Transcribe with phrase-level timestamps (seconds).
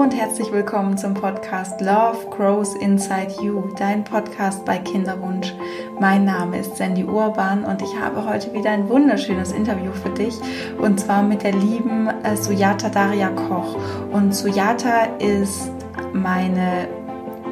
[0.00, 5.52] Und herzlich willkommen zum Podcast Love Grows Inside You, dein Podcast bei Kinderwunsch.
[6.00, 10.34] Mein Name ist Sandy Urban und ich habe heute wieder ein wunderschönes Interview für dich
[10.78, 13.76] und zwar mit der lieben äh, Sujata Daria Koch.
[14.10, 15.70] Und Sujata ist
[16.14, 16.88] meine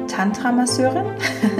[0.07, 1.05] Tantra-Masseurin.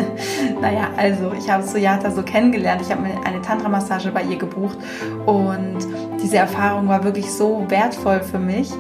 [0.60, 2.82] naja, also ich habe Sujata so kennengelernt.
[2.82, 4.80] Ich habe mir eine Tantra-Massage bei ihr gebucht
[5.28, 5.78] und
[6.24, 8.74] diese Erfahrung war wirklich so wertvoll für mich.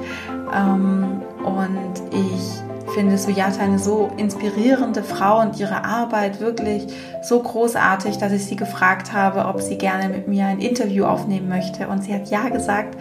[0.52, 6.88] Ähm, und ich finde Sujata eine so inspirierende Frau und ihre Arbeit wirklich
[7.21, 11.49] so großartig, dass ich sie gefragt habe, ob sie gerne mit mir ein Interview aufnehmen
[11.49, 11.88] möchte.
[11.88, 12.98] Und sie hat ja gesagt.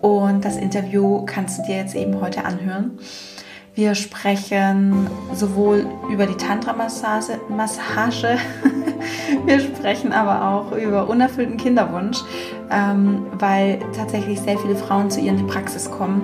[0.00, 2.98] Und das Interview kannst du dir jetzt eben heute anhören.
[3.74, 8.36] Wir sprechen sowohl über die Tantra-Massage, Massage,
[9.46, 12.18] wir sprechen aber auch über unerfüllten Kinderwunsch,
[12.70, 16.22] ähm, weil tatsächlich sehr viele Frauen zu ihr in die Praxis kommen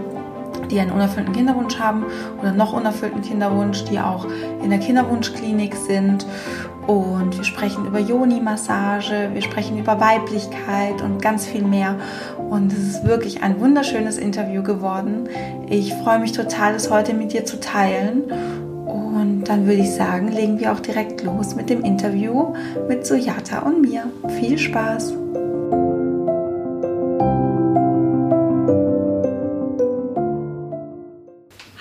[0.71, 2.05] die einen unerfüllten Kinderwunsch haben
[2.41, 4.27] oder noch unerfüllten Kinderwunsch, die auch
[4.63, 6.27] in der Kinderwunschklinik sind.
[6.87, 11.97] Und wir sprechen über Yoni-Massage, wir sprechen über Weiblichkeit und ganz viel mehr.
[12.51, 15.29] Und es ist wirklich ein wunderschönes Interview geworden.
[15.69, 18.25] Ich freue mich total, es heute mit dir zu teilen.
[18.87, 22.55] Und dann würde ich sagen, legen wir auch direkt los mit dem Interview
[22.89, 24.05] mit Sujata und mir.
[24.39, 25.15] Viel Spaß!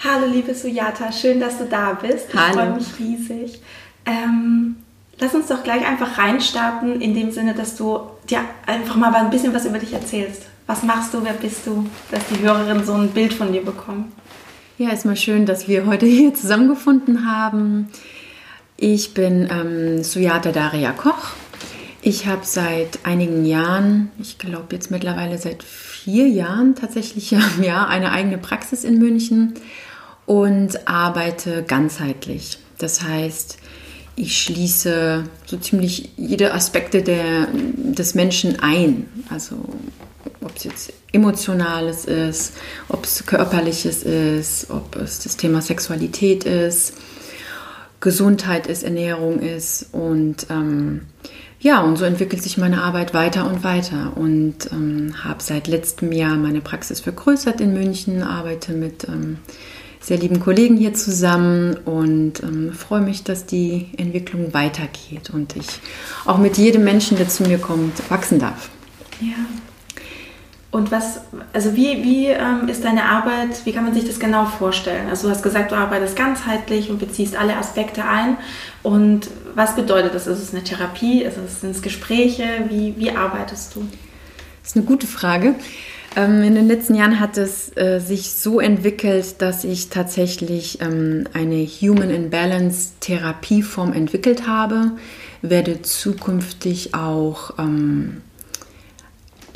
[0.05, 2.27] Hallo liebe Sujata, schön, dass du da bist.
[2.27, 3.61] Ich freue mich riesig.
[4.05, 4.75] Ähm,
[5.17, 9.29] lass uns doch gleich einfach reinstarten, in dem Sinne, dass du dir einfach mal ein
[9.29, 10.41] bisschen was über dich erzählst.
[10.67, 14.11] Was machst du, wer bist du, dass die Hörerinnen so ein Bild von dir bekommen?
[14.77, 17.87] Ja, erstmal schön, dass wir heute hier zusammengefunden haben.
[18.75, 21.31] Ich bin ähm, Sujata Daria Koch.
[22.01, 28.11] Ich habe seit einigen Jahren, ich glaube jetzt mittlerweile seit vier Jahren tatsächlich ja, eine
[28.11, 29.53] eigene Praxis in München
[30.25, 32.59] und arbeite ganzheitlich.
[32.77, 33.57] Das heißt,
[34.15, 39.07] ich schließe so ziemlich jede Aspekte der, des Menschen ein.
[39.29, 39.57] Also
[40.41, 42.53] ob es jetzt emotionales ist,
[42.89, 46.93] ob es körperliches ist, ob es das Thema Sexualität ist,
[47.99, 51.01] Gesundheit ist, Ernährung ist und ähm,
[51.59, 56.11] ja, und so entwickelt sich meine Arbeit weiter und weiter und ähm, habe seit letztem
[56.11, 59.37] Jahr meine Praxis vergrößert in München, arbeite mit ähm,
[60.03, 65.67] sehr lieben Kollegen hier zusammen und ähm, freue mich, dass die Entwicklung weitergeht und ich
[66.25, 68.69] auch mit jedem Menschen, der zu mir kommt, wachsen darf.
[69.21, 69.35] Ja.
[70.71, 71.21] Und was,
[71.53, 75.07] also wie, wie ähm, ist deine Arbeit, wie kann man sich das genau vorstellen?
[75.07, 78.37] Also du hast gesagt, du arbeitest ganzheitlich und beziehst alle Aspekte ein.
[78.81, 80.27] Und was bedeutet das?
[80.27, 81.21] Ist es eine Therapie?
[81.21, 82.43] Ist es, sind es Gespräche?
[82.69, 83.87] Wie, wie arbeitest du?
[84.61, 85.55] Das ist eine gute Frage.
[86.15, 91.23] Ähm, in den letzten Jahren hat es äh, sich so entwickelt, dass ich tatsächlich ähm,
[91.33, 94.91] eine Human Imbalance Therapieform entwickelt habe,
[95.41, 98.21] werde zukünftig auch ähm,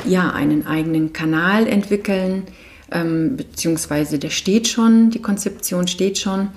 [0.05, 2.45] ja, einen eigenen Kanal entwickeln,
[2.91, 6.47] ähm, beziehungsweise der steht schon, die Konzeption steht schon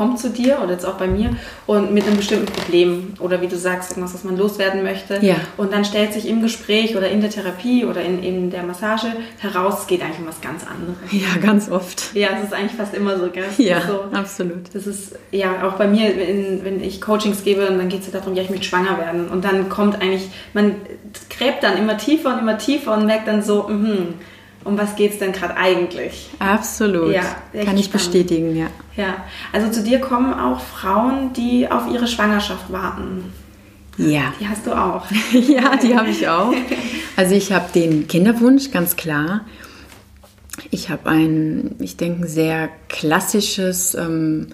[0.00, 1.36] kommt zu dir oder jetzt auch bei mir
[1.66, 5.18] und mit einem bestimmten Problem oder wie du sagst, irgendwas, was man loswerden möchte.
[5.20, 5.34] Ja.
[5.58, 9.08] Und dann stellt sich im Gespräch oder in der Therapie oder in, in der Massage
[9.40, 10.96] heraus, es geht eigentlich um was ganz anderes.
[11.10, 12.14] Ja, ganz oft.
[12.14, 13.44] Ja, es ist eigentlich fast immer so, gell?
[13.58, 14.74] Ja, so, absolut.
[14.74, 18.06] Das ist ja auch bei mir, in, wenn ich Coachings gebe, und dann geht es
[18.10, 19.28] ja darum, ja, ich möchte schwanger werden.
[19.28, 20.76] Und dann kommt eigentlich, man
[21.28, 24.14] gräbt dann immer tiefer und immer tiefer und merkt dann so, mh,
[24.64, 26.30] um was geht es denn gerade eigentlich?
[26.38, 27.12] Absolut.
[27.12, 27.22] Ja,
[27.52, 27.92] Kann ich spannend.
[27.92, 28.66] bestätigen, ja.
[28.96, 33.32] Ja, also zu dir kommen auch Frauen, die auf ihre Schwangerschaft warten.
[33.96, 34.32] Ja.
[34.38, 35.06] Die hast du auch.
[35.32, 36.52] ja, die habe ich auch.
[37.16, 39.46] Also ich habe den Kinderwunsch, ganz klar.
[40.70, 44.48] Ich habe ein, ich denke, ein sehr klassisches ähm,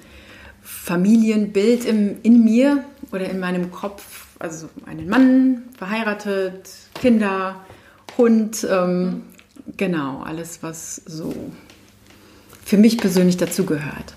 [0.63, 4.27] Familienbild im, in mir oder in meinem Kopf.
[4.39, 6.69] Also einen Mann, verheiratet,
[7.01, 7.57] Kinder,
[8.19, 9.23] Hund, ähm,
[9.77, 11.35] genau, alles, was so
[12.65, 14.13] für mich persönlich dazugehört.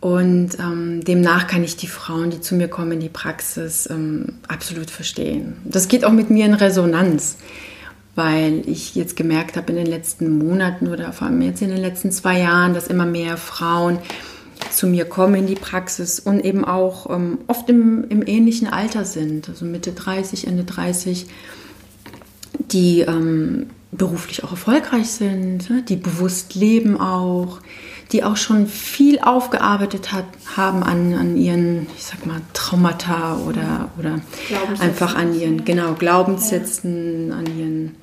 [0.00, 4.34] Und ähm, demnach kann ich die Frauen, die zu mir kommen in die Praxis, ähm,
[4.46, 5.56] absolut verstehen.
[5.64, 7.36] Das geht auch mit mir in Resonanz,
[8.14, 11.80] weil ich jetzt gemerkt habe in den letzten Monaten oder vor allem jetzt in den
[11.80, 13.98] letzten zwei Jahren, dass immer mehr Frauen
[14.70, 19.04] zu mir kommen in die Praxis und eben auch ähm, oft im, im ähnlichen Alter
[19.04, 21.26] sind, also Mitte 30, Ende 30,
[22.70, 27.60] die ähm, beruflich auch erfolgreich sind, ne, die bewusst leben auch,
[28.12, 30.26] die auch schon viel aufgearbeitet hat,
[30.56, 34.20] haben an, an ihren, ich sag mal, Traumata oder, oder
[34.78, 37.94] einfach an ihren, genau, Glaubenssätzen, an ihren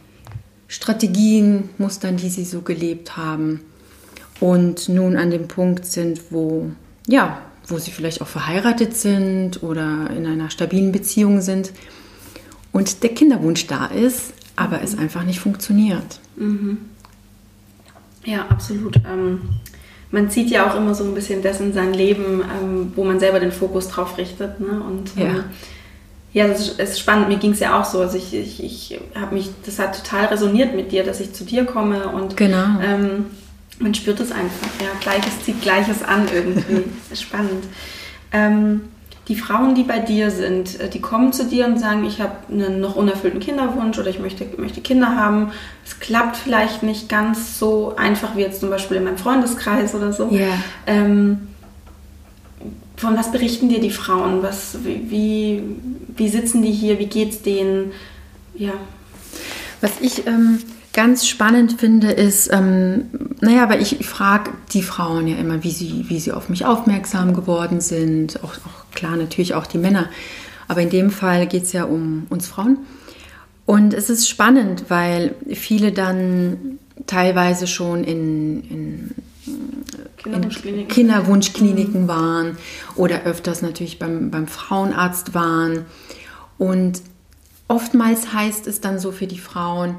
[0.68, 3.62] Strategien, Mustern, die sie so gelebt haben.
[4.40, 6.72] Und nun an dem Punkt sind, wo,
[7.08, 11.72] ja, wo sie vielleicht auch verheiratet sind oder in einer stabilen Beziehung sind
[12.72, 16.20] und der Kinderwunsch da ist, aber es einfach nicht funktioniert.
[18.24, 18.98] Ja, absolut.
[18.98, 19.42] Ähm,
[20.12, 23.20] man zieht ja auch immer so ein bisschen das in sein Leben, ähm, wo man
[23.20, 24.60] selber den Fokus drauf richtet.
[24.60, 24.82] Ne?
[24.82, 25.26] Und Ja.
[25.26, 25.44] ähm,
[26.34, 27.30] ja, das ist, ist spannend.
[27.30, 28.00] Mir ging es ja auch so.
[28.02, 31.44] Also ich, ich, ich habe mich, das hat total resoniert mit dir, dass ich zu
[31.46, 32.80] dir komme und Genau.
[32.84, 33.28] ähm,
[33.80, 34.68] man spürt es einfach.
[34.82, 36.84] Ja, Gleiches zieht Gleiches an irgendwie.
[37.16, 37.64] Spannend.
[39.28, 42.34] Die Frauen, die bei dir sind, äh, die kommen zu dir und sagen, ich habe
[42.52, 45.52] einen noch unerfüllten Kinderwunsch oder ich möchte, möchte Kinder haben.
[45.86, 50.14] Es klappt vielleicht nicht ganz so einfach wie jetzt zum Beispiel in meinem Freundeskreis oder
[50.14, 50.30] so.
[50.30, 50.48] Ja.
[50.86, 51.48] Ähm,
[52.98, 54.42] von was berichten dir die Frauen?
[54.42, 55.62] Was, wie,
[56.16, 57.00] wie, sitzen die hier?
[57.00, 57.92] Wie geht's denen?
[58.56, 58.74] Ja.
[59.82, 60.60] Was ich ähm,
[60.94, 63.10] ganz spannend finde, ist, ähm,
[63.42, 66.66] naja, aber ich, ich frage die Frauen ja immer, wie sie, wie sie auf mich
[66.66, 68.42] aufmerksam geworden sind.
[68.44, 70.10] Auch, auch klar, natürlich auch die Männer.
[70.68, 72.80] Aber in dem Fall geht es ja um uns Frauen.
[73.66, 79.12] Und es ist spannend, weil viele dann teilweise schon in, in
[80.18, 80.88] Kinderwunschkliniken.
[80.88, 82.58] Kinderwunschkliniken waren
[82.96, 85.86] oder öfters natürlich beim, beim Frauenarzt waren.
[86.58, 87.02] Und
[87.68, 89.98] oftmals heißt es dann so für die Frauen,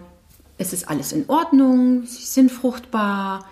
[0.58, 3.44] es ist alles in Ordnung, sie sind fruchtbar,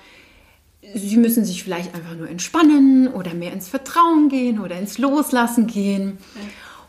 [0.94, 5.66] sie müssen sich vielleicht einfach nur entspannen oder mehr ins Vertrauen gehen oder ins Loslassen
[5.66, 6.18] gehen.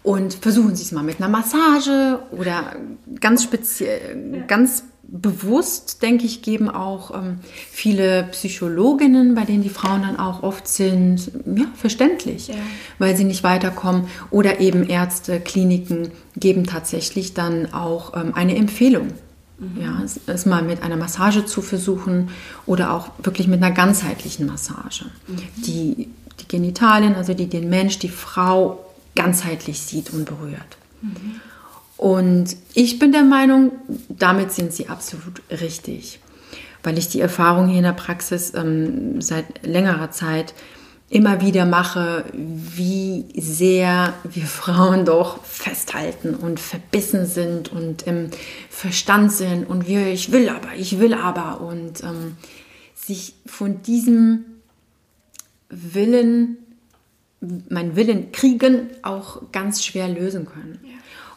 [0.03, 2.75] Und versuchen Sie es mal mit einer Massage oder
[3.19, 7.39] ganz speziell, ganz bewusst, denke ich, geben auch ähm,
[7.71, 12.55] viele Psychologinnen, bei denen die Frauen dann auch oft sind, ja, verständlich, Ja.
[12.99, 14.07] weil sie nicht weiterkommen.
[14.31, 19.07] Oder eben Ärzte, Kliniken geben tatsächlich dann auch ähm, eine Empfehlung.
[19.79, 22.29] Ja, es, es mal mit einer Massage zu versuchen
[22.65, 25.05] oder auch wirklich mit einer ganzheitlichen Massage,
[25.55, 26.09] die
[26.39, 28.85] die Genitalien, also die den Mensch, die Frau
[29.15, 30.77] ganzheitlich sieht und berührt.
[31.97, 33.71] Und ich bin der Meinung,
[34.09, 36.19] damit sind sie absolut richtig,
[36.83, 40.53] weil ich die Erfahrung hier in der Praxis ähm, seit längerer Zeit
[41.09, 48.29] immer wieder mache, wie sehr wir Frauen doch festhalten und verbissen sind und im
[48.69, 52.37] Verstand sind und wir, ich will aber, ich will aber und ähm,
[52.95, 54.45] sich von diesem
[55.69, 56.57] Willen
[57.69, 60.79] mein Willen kriegen auch ganz schwer lösen können.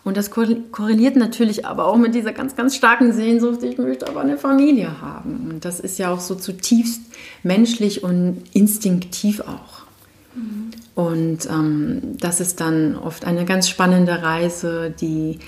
[0.04, 4.20] Und das korreliert natürlich aber auch mit dieser ganz, ganz starken Sehnsucht, ich möchte aber
[4.22, 5.48] eine Familie haben.
[5.50, 7.02] Und das ist ja auch so zutiefst
[7.42, 9.82] menschlich und instinktiv auch.
[10.94, 15.38] Und ähm, das ist dann oft eine ganz spannende Reise, die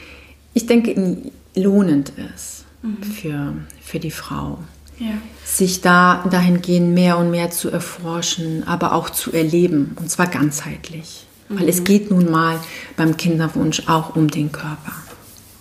[0.53, 1.17] ich denke
[1.55, 2.65] lohnend ist
[3.03, 4.59] für, für die Frau
[4.99, 5.13] Ja.
[5.45, 11.27] sich da dahingehend mehr und mehr zu erforschen, aber auch zu erleben und zwar ganzheitlich.
[11.51, 12.61] Weil es geht nun mal
[12.97, 14.93] beim Kinderwunsch auch um den Körper.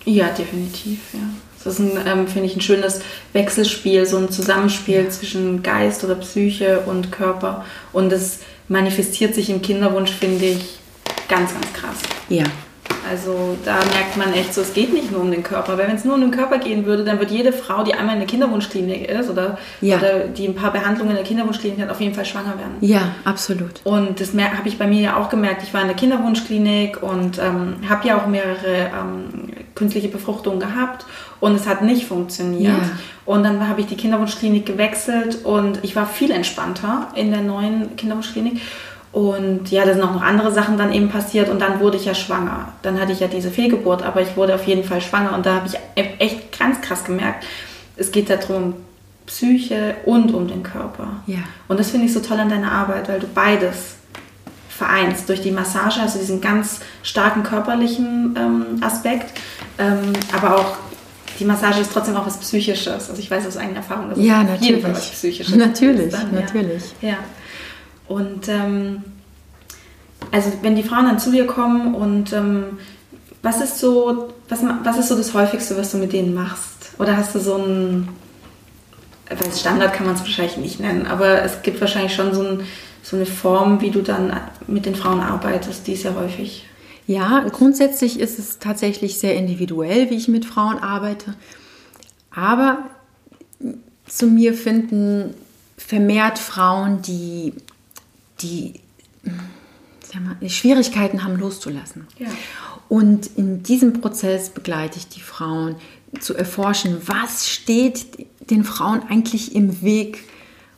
[0.06, 1.20] Ja, definitiv, ja.
[1.64, 3.02] Das ist, ein, ähm, finde ich, ein schönes
[3.34, 7.66] Wechselspiel, so ein Zusammenspiel zwischen Geist oder Psyche und Körper.
[7.92, 10.80] Und das manifestiert sich im Kinderwunsch, finde ich,
[11.28, 11.98] ganz, ganz krass.
[12.30, 12.46] Ja.
[13.10, 15.78] Also da merkt man echt so, es geht nicht nur um den Körper.
[15.78, 18.16] Weil wenn es nur um den Körper gehen würde, dann wird jede Frau, die einmal
[18.16, 19.98] in der Kinderwunschklinik ist oder, Ja.
[19.98, 22.78] oder die ein paar Behandlungen in der Kinderwunschklinik hat, auf jeden Fall schwanger werden.
[22.82, 23.82] Ja, absolut.
[23.84, 25.64] Und das habe ich bei mir ja auch gemerkt.
[25.64, 31.06] Ich war in der Kinderwunschklinik und ähm, habe ja auch mehrere ähm, künstliche Befruchtungen gehabt
[31.40, 32.78] und es hat nicht funktioniert.
[32.78, 32.90] Ja.
[33.26, 37.96] Und dann habe ich die Kinderwunschklinik gewechselt und ich war viel entspannter in der neuen
[37.96, 38.62] Kinderwunschklinik.
[39.12, 42.06] Und ja, da sind auch noch andere Sachen dann eben passiert und dann wurde ich
[42.06, 42.74] ja schwanger.
[42.84, 45.56] Dann hatte ich ja diese Fehlgeburt, aber ich wurde auf jeden Fall schwanger und da
[45.56, 47.44] habe ich e- echt ganz krass gemerkt,
[47.98, 48.76] es geht darum,
[49.26, 51.08] Psyche und um den Körper.
[51.28, 51.40] Ja.
[51.68, 53.96] Und das finde ich so toll an deiner Arbeit, weil du beides
[54.70, 55.28] vereinst.
[55.28, 59.38] Durch die Massage hast du diesen ganz starken körperlichen ähm, Aspekt,
[59.78, 60.78] ähm, aber auch
[61.40, 63.10] die Massage ist trotzdem auch was Psychisches.
[63.10, 65.10] Also ich weiß aus eigener Erfahrung, dass Ja, es auf jeden Fall natürlich.
[65.12, 66.14] was Psychisches Natürlich, ist.
[66.14, 66.42] dann, ja.
[66.42, 66.84] natürlich.
[67.02, 67.18] Ja.
[68.10, 69.04] Und ähm,
[70.32, 72.80] also wenn die Frauen dann zu dir kommen und ähm,
[73.42, 76.92] was ist so, was, was ist so das häufigste, was du mit denen machst?
[76.98, 78.10] Oder hast du so ein,
[79.30, 82.62] weil Standard kann man es wahrscheinlich nicht nennen, aber es gibt wahrscheinlich schon so, ein,
[83.04, 84.38] so eine Form, wie du dann
[84.68, 86.66] mit den Frauen arbeitest, die ist ja häufig.
[87.08, 91.36] Ja, grundsätzlich ist es tatsächlich sehr individuell, wie ich mit Frauen arbeite.
[92.30, 92.80] Aber
[94.06, 95.34] zu mir finden
[95.78, 97.54] vermehrt Frauen, die,
[98.42, 98.82] die,
[100.20, 102.08] mal, die Schwierigkeiten haben loszulassen.
[102.18, 102.28] Ja.
[102.88, 105.76] Und in diesem Prozess begleite ich die Frauen
[106.20, 110.24] zu erforschen, was steht den Frauen eigentlich im Weg,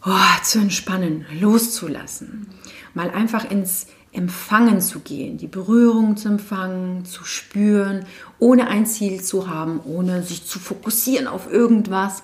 [0.06, 2.48] oh, zu entspannen, loszulassen.
[2.94, 8.06] Mal einfach ins Empfangen zu gehen, die Berührung zu empfangen, zu spüren,
[8.40, 12.24] ohne ein Ziel zu haben, ohne sich zu fokussieren auf irgendwas,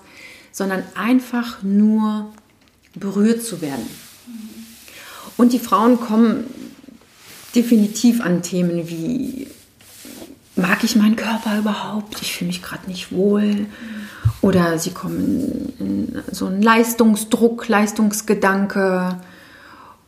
[0.51, 2.33] sondern einfach nur
[2.93, 3.87] berührt zu werden.
[5.37, 6.45] Und die Frauen kommen
[7.55, 9.47] definitiv an Themen wie,
[10.55, 12.21] mag ich meinen Körper überhaupt?
[12.21, 13.67] Ich fühle mich gerade nicht wohl.
[14.41, 19.19] Oder sie kommen in so einen Leistungsdruck, Leistungsgedanke.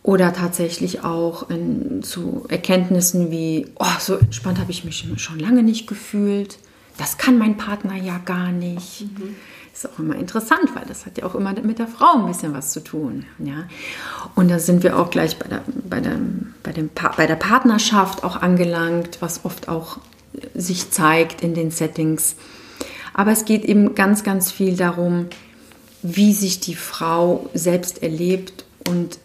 [0.01, 5.61] Oder tatsächlich auch in, zu Erkenntnissen wie, oh, so entspannt habe ich mich schon lange
[5.61, 6.57] nicht gefühlt.
[6.97, 9.05] Das kann mein Partner ja gar nicht.
[9.79, 12.53] Ist auch immer interessant, weil das hat ja auch immer mit der Frau ein bisschen
[12.53, 13.25] was zu tun.
[13.37, 13.63] Ja?
[14.35, 16.17] Und da sind wir auch gleich bei der, bei, der,
[16.63, 19.99] bei, dem, Pa- bei der Partnerschaft auch angelangt, was oft auch
[20.53, 22.35] sich zeigt in den Settings.
[23.13, 25.27] Aber es geht eben ganz, ganz viel darum,
[26.01, 29.17] wie sich die Frau selbst erlebt und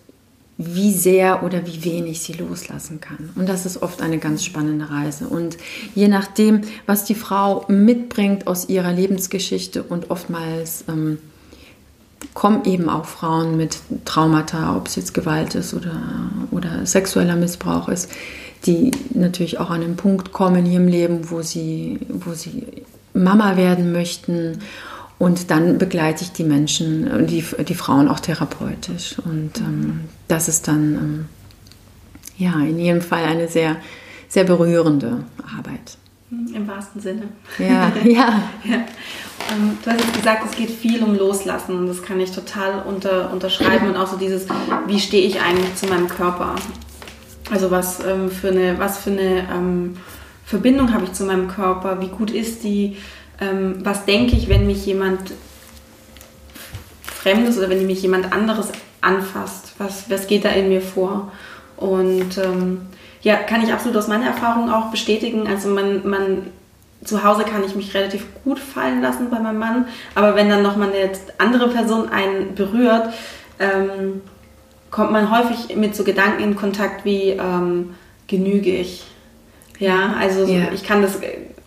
[0.56, 3.30] wie sehr oder wie wenig sie loslassen kann.
[3.34, 5.26] Und das ist oft eine ganz spannende Reise.
[5.26, 5.56] Und
[5.94, 11.18] je nachdem, was die Frau mitbringt aus ihrer Lebensgeschichte und oftmals ähm,
[12.34, 16.00] kommen eben auch Frauen mit Traumata, ob es jetzt Gewalt ist oder,
[16.52, 18.10] oder sexueller Missbrauch ist,
[18.64, 22.64] die natürlich auch an einen Punkt kommen in ihrem Leben, wo sie, wo sie
[23.12, 24.58] Mama werden möchten.
[25.18, 29.16] Und dann begleite ich die Menschen, die, die Frauen auch therapeutisch.
[29.24, 31.24] Und ähm, das ist dann ähm,
[32.36, 33.76] ja in jedem Fall eine sehr,
[34.28, 35.24] sehr berührende
[35.56, 35.98] Arbeit.
[36.30, 37.22] Im wahrsten Sinne.
[37.58, 38.42] Ja, ja.
[38.64, 38.84] Ja.
[39.52, 42.82] Ähm, du hast jetzt gesagt, es geht viel um Loslassen und das kann ich total
[42.86, 44.46] unter, unterschreiben und auch so dieses,
[44.86, 46.56] wie stehe ich eigentlich zu meinem Körper?
[47.50, 49.96] Also was ähm, für eine, was für eine ähm,
[50.44, 52.00] Verbindung habe ich zu meinem Körper?
[52.00, 52.96] Wie gut ist die?
[53.40, 55.32] Ähm, was denke ich, wenn mich jemand
[57.02, 58.68] Fremdes oder wenn mich jemand anderes
[59.00, 59.72] anfasst?
[59.78, 61.32] Was, was geht da in mir vor?
[61.76, 62.82] Und ähm,
[63.22, 65.46] ja, kann ich absolut aus meiner Erfahrung auch bestätigen.
[65.46, 66.46] Also man, man
[67.02, 70.62] zu Hause kann ich mich relativ gut fallen lassen bei meinem Mann, aber wenn dann
[70.62, 73.12] noch mal eine andere Person einen berührt,
[73.58, 74.22] ähm,
[74.90, 77.94] kommt man häufig mit so Gedanken in Kontakt wie ähm,
[78.26, 79.04] genüge ich.
[79.78, 80.68] Ja, also so, Ja.
[80.72, 81.18] ich kann das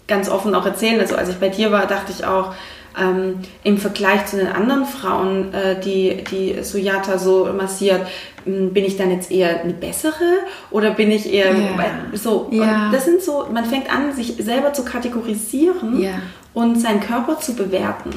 [0.08, 1.00] ganz offen auch erzählen.
[1.00, 2.54] Also als ich bei dir war, dachte ich auch,
[3.00, 8.02] ähm, im Vergleich zu den anderen Frauen, äh, die, die Sujata so massiert,
[8.46, 10.16] m, bin ich dann jetzt eher eine bessere
[10.72, 11.70] oder bin ich eher Ja.
[12.14, 12.48] so?
[12.50, 16.14] Und das sind so, man fängt an, sich selber zu kategorisieren Ja.
[16.56, 18.10] und seinen Körper zu bewerten.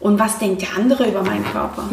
[0.00, 1.84] Und was denkt der andere über meinen Körper?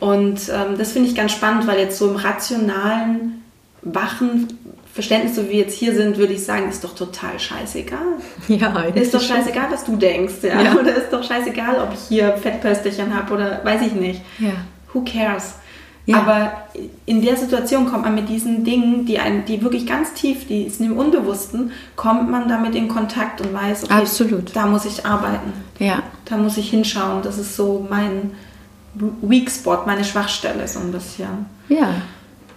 [0.00, 3.42] Und ähm, das finde ich ganz spannend, weil jetzt so im rationalen,
[3.82, 4.48] wachen
[4.96, 7.98] Verständnis, so wie wir jetzt hier sind, würde ich sagen, ist doch total scheißegal.
[8.48, 10.62] Ja, eigentlich Ist doch scheißegal, was du denkst, ja.
[10.62, 10.72] Ja.
[10.74, 14.22] Oder ist doch scheißegal, ob ich hier Fettpösterchen habe oder weiß ich nicht.
[14.38, 14.52] Ja.
[14.94, 15.56] Who cares?
[16.06, 16.16] Ja.
[16.16, 16.52] Aber
[17.04, 20.70] in der Situation kommt man mit diesen Dingen, die, einen, die wirklich ganz tief, die
[20.70, 24.56] sind im Unbewussten, kommt man damit in Kontakt und weiß, okay, Absolut.
[24.56, 25.52] da muss ich arbeiten.
[25.78, 26.04] Ja.
[26.24, 27.20] Da muss ich hinschauen.
[27.20, 28.30] Das ist so mein
[28.94, 31.44] Weak Spot, meine Schwachstelle so ein bisschen.
[31.68, 31.96] Ja.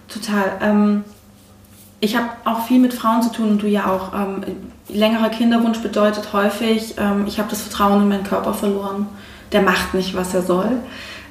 [0.08, 0.52] Total.
[0.62, 1.04] Ähm,
[2.00, 4.14] ich habe auch viel mit Frauen zu tun und du ja auch.
[4.14, 4.42] Ähm,
[4.88, 9.06] längerer Kinderwunsch bedeutet häufig, ähm, ich habe das Vertrauen in meinen Körper verloren.
[9.52, 10.70] Der macht nicht, was er soll.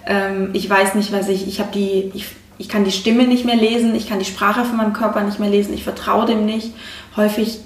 [0.05, 3.45] Ähm, ich weiß nicht, was ich, ich habe die, ich, ich kann die Stimme nicht
[3.45, 6.45] mehr lesen, ich kann die Sprache von meinem Körper nicht mehr lesen, ich vertraue dem
[6.45, 6.73] nicht.
[7.15, 7.59] Häufig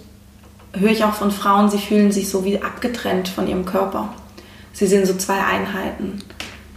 [0.74, 4.10] höre ich auch von Frauen, sie fühlen sich so wie abgetrennt von ihrem Körper.
[4.72, 6.20] Sie sind so zwei Einheiten.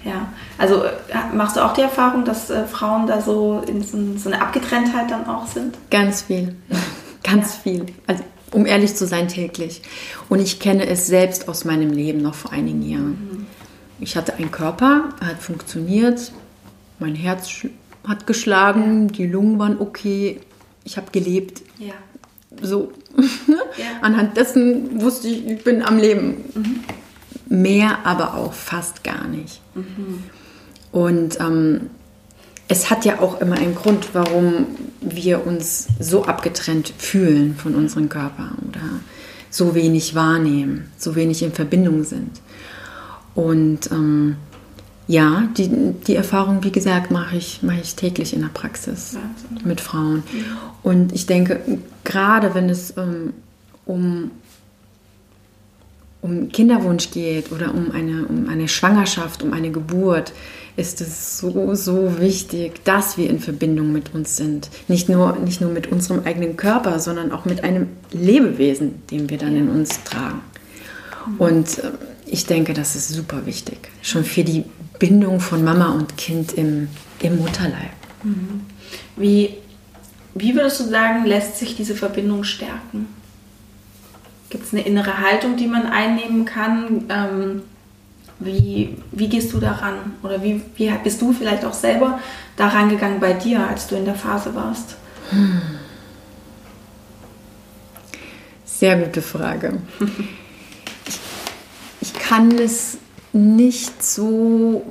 [0.07, 3.99] Ja, also äh, machst du auch die Erfahrung, dass äh, Frauen da so in so,
[4.17, 5.77] so, eine Abgetrenntheit dann auch sind?
[5.91, 6.55] Ganz viel,
[7.25, 7.61] ganz ja.
[7.63, 7.87] viel.
[8.07, 8.23] Also
[8.53, 9.83] um ehrlich zu sein, täglich.
[10.29, 13.07] Und ich kenne es selbst aus meinem Leben noch vor einigen Jahren.
[13.09, 13.47] Mhm.
[13.99, 16.33] Ich hatte einen Körper, hat funktioniert,
[17.01, 17.67] mein Herz
[18.07, 19.13] hat geschlagen, ja.
[19.13, 20.41] die Lungen waren okay,
[20.85, 21.63] ich habe gelebt.
[21.79, 21.95] Ja.
[22.63, 22.93] So.
[23.77, 23.85] ja.
[24.03, 26.45] Anhand dessen wusste ich, ich bin am Leben.
[26.55, 26.81] Mhm.
[27.49, 29.61] Mehr aber auch fast gar nicht.
[29.75, 30.25] Mhm.
[30.93, 31.91] Und ähm,
[32.69, 34.67] es hat ja auch immer einen Grund, warum
[35.01, 39.01] wir uns so abgetrennt fühlen von unserem Körper oder
[39.51, 42.41] so wenig wahrnehmen, so wenig in Verbindung sind.
[43.35, 44.37] Und ähm,
[45.09, 45.69] ja, die,
[46.07, 49.21] die Erfahrung, wie gesagt, mache ich, mache ich täglich in der Praxis ja,
[49.65, 50.25] mit Frauen.
[50.33, 50.73] Ja.
[50.83, 51.61] Und ich denke,
[52.03, 53.33] gerade wenn es ähm,
[53.85, 54.33] um,
[56.27, 60.33] um Kinderwunsch geht oder um eine, um eine Schwangerschaft, um eine Geburt,
[60.77, 64.69] ist es so, so wichtig, dass wir in Verbindung mit uns sind.
[64.89, 69.39] Nicht nur, nicht nur mit unserem eigenen Körper, sondern auch mit einem Lebewesen, den wir
[69.39, 70.43] dann in uns tragen.
[71.39, 71.93] Und äh,
[72.27, 73.79] ich denke, das ist super wichtig.
[74.03, 74.65] Schon für die
[74.99, 76.89] Bindung von Mama und Kind im,
[77.21, 77.93] im Mutterleib.
[78.23, 78.63] Mhm.
[79.17, 79.55] Wie,
[80.35, 83.07] wie würdest du sagen, lässt sich diese Verbindung stärken?
[84.51, 87.05] Gibt es eine innere Haltung, die man einnehmen kann?
[87.09, 87.63] Ähm,
[88.39, 90.15] wie, wie gehst du daran?
[90.23, 92.21] Oder wie, wie bist du vielleicht auch selber
[92.57, 94.97] daran gegangen bei dir, als du in der Phase warst?
[98.65, 99.79] Sehr gute Frage.
[102.01, 102.99] ich kann es
[103.33, 104.83] nicht so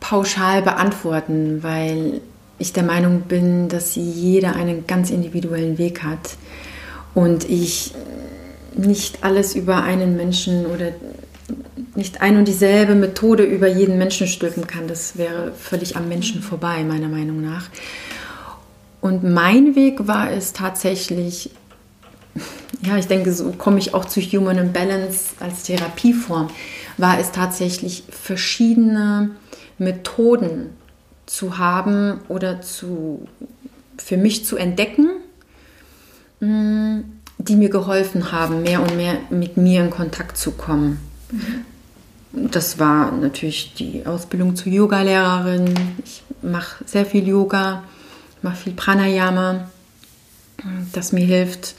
[0.00, 2.20] pauschal beantworten, weil
[2.58, 6.36] ich der Meinung bin, dass jeder einen ganz individuellen Weg hat
[7.14, 7.94] und ich
[8.78, 10.92] nicht alles über einen Menschen oder
[11.94, 14.86] nicht ein und dieselbe Methode über jeden Menschen stülpen kann.
[14.86, 17.68] Das wäre völlig am Menschen vorbei, meiner Meinung nach.
[19.00, 21.50] Und mein Weg war es tatsächlich,
[22.82, 26.48] ja, ich denke, so komme ich auch zu Human Imbalance als Therapieform,
[26.96, 29.30] war es tatsächlich verschiedene
[29.78, 30.70] Methoden
[31.26, 33.28] zu haben oder zu,
[33.98, 35.10] für mich zu entdecken,
[36.40, 37.00] mm,
[37.38, 40.98] die mir geholfen haben, mehr und mehr mit mir in Kontakt zu kommen.
[41.30, 41.64] Mhm.
[42.50, 45.74] Das war natürlich die Ausbildung zur Yogalehrerin.
[46.04, 47.84] Ich mache sehr viel Yoga,
[48.42, 49.68] mache viel Pranayama,
[50.92, 51.74] das mir hilft,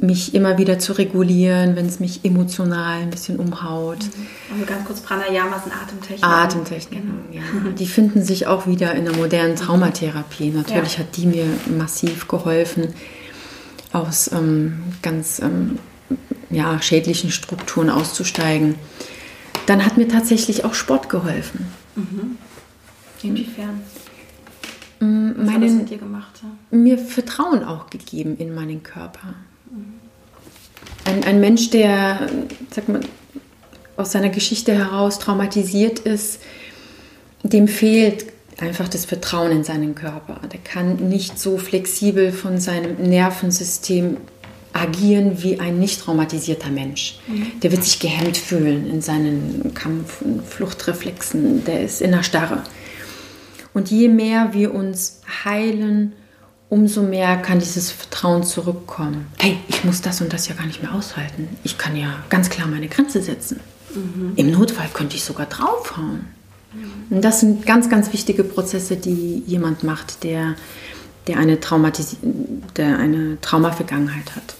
[0.00, 3.98] mich immer wieder zu regulieren, wenn es mich emotional ein bisschen umhaut.
[4.52, 6.24] Also ganz kurz, Pranayama sind Atemtechniken.
[6.24, 7.44] Atemtechniken, genau.
[7.44, 7.70] ja.
[7.72, 10.50] Die finden sich auch wieder in der modernen Traumatherapie.
[10.50, 11.00] Natürlich ja.
[11.00, 11.44] hat die mir
[11.76, 12.94] massiv geholfen,
[13.98, 15.78] aus ähm, ganz ähm,
[16.50, 18.76] ja, schädlichen Strukturen auszusteigen.
[19.66, 21.66] Dann hat mir tatsächlich auch Sport geholfen.
[21.94, 22.38] Mhm.
[23.22, 23.80] Inwiefern?
[25.00, 26.40] Mm, Was meinen, hat das mit dir gemacht?
[26.70, 29.34] Mir Vertrauen auch gegeben in meinen Körper.
[29.70, 29.94] Mhm.
[31.04, 32.28] Ein, ein Mensch, der,
[32.70, 33.00] sag mal,
[33.96, 36.40] aus seiner Geschichte heraus traumatisiert ist,
[37.42, 38.26] dem fehlt
[38.60, 40.40] einfach das Vertrauen in seinen Körper.
[40.52, 44.16] Der kann nicht so flexibel von seinem Nervensystem
[44.72, 47.18] agieren wie ein nicht traumatisierter Mensch.
[47.26, 47.60] Mhm.
[47.60, 51.64] Der wird sich gehemmt fühlen in seinen Kampf- und Fluchtreflexen.
[51.64, 52.62] Der ist in der Starre.
[53.74, 56.12] Und je mehr wir uns heilen,
[56.68, 59.26] umso mehr kann dieses Vertrauen zurückkommen.
[59.38, 61.48] Hey, ich muss das und das ja gar nicht mehr aushalten.
[61.64, 63.60] Ich kann ja ganz klar meine Grenze setzen.
[63.94, 64.32] Mhm.
[64.36, 66.26] Im Notfall könnte ich sogar draufhauen.
[67.10, 70.56] Und das sind ganz, ganz wichtige Prozesse, die jemand macht, der,
[71.26, 72.16] der eine, Traumatis
[72.76, 74.54] der eine Traumavergangenheit hat.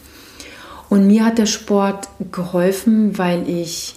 [0.89, 3.97] Und mir hat der Sport geholfen, weil ich,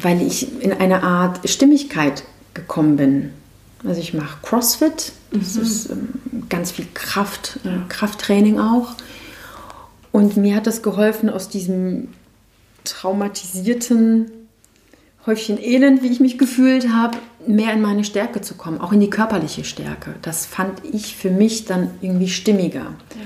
[0.00, 2.22] weil ich in eine Art Stimmigkeit
[2.54, 3.30] gekommen bin.
[3.84, 5.62] Also ich mache CrossFit, das mhm.
[5.62, 6.08] ist ähm,
[6.48, 8.94] ganz viel Kraft, äh, Krafttraining auch.
[10.12, 12.08] Und mir hat das geholfen, aus diesem
[12.84, 14.30] traumatisierten
[15.28, 19.00] Häufchen Elend, wie ich mich gefühlt habe, mehr in meine Stärke zu kommen, auch in
[19.00, 20.14] die körperliche Stärke.
[20.22, 22.80] Das fand ich für mich dann irgendwie stimmiger.
[22.80, 23.20] Ja.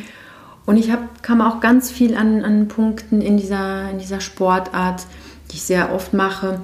[0.66, 5.06] Und ich hab, kam auch ganz viel an, an Punkten in dieser, in dieser Sportart,
[5.50, 6.60] die ich sehr oft mache,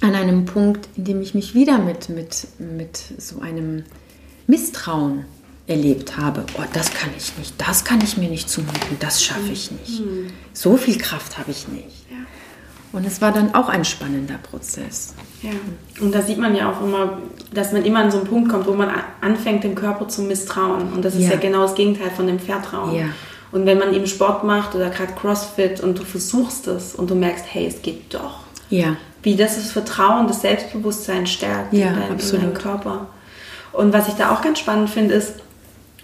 [0.00, 3.84] an einem Punkt, in dem ich mich wieder mit, mit, mit so einem
[4.46, 5.26] Misstrauen
[5.66, 9.52] erlebt habe, oh, das kann ich nicht, das kann ich mir nicht zumuten, das schaffe
[9.52, 10.00] ich nicht.
[10.00, 10.28] Mhm.
[10.54, 12.10] So viel Kraft habe ich nicht.
[12.10, 12.16] Ja.
[12.92, 15.14] Und es war dann auch ein spannender Prozess.
[15.42, 15.50] Ja,
[16.00, 17.18] und da sieht man ja auch immer,
[17.52, 20.92] dass man immer an so einen Punkt kommt, wo man anfängt, dem Körper zu misstrauen.
[20.92, 22.94] Und das ist ja, ja genau das Gegenteil von dem Vertrauen.
[22.94, 23.06] Ja.
[23.50, 27.14] Und wenn man eben Sport macht oder gerade Crossfit und du versuchst es und du
[27.14, 28.40] merkst, hey, es geht doch.
[28.70, 28.96] Ja.
[29.22, 33.06] Wie das das Vertrauen, das Selbstbewusstsein stärkt ja, in, dein, in deinem Körper.
[33.72, 35.34] Und was ich da auch ganz spannend finde, ist,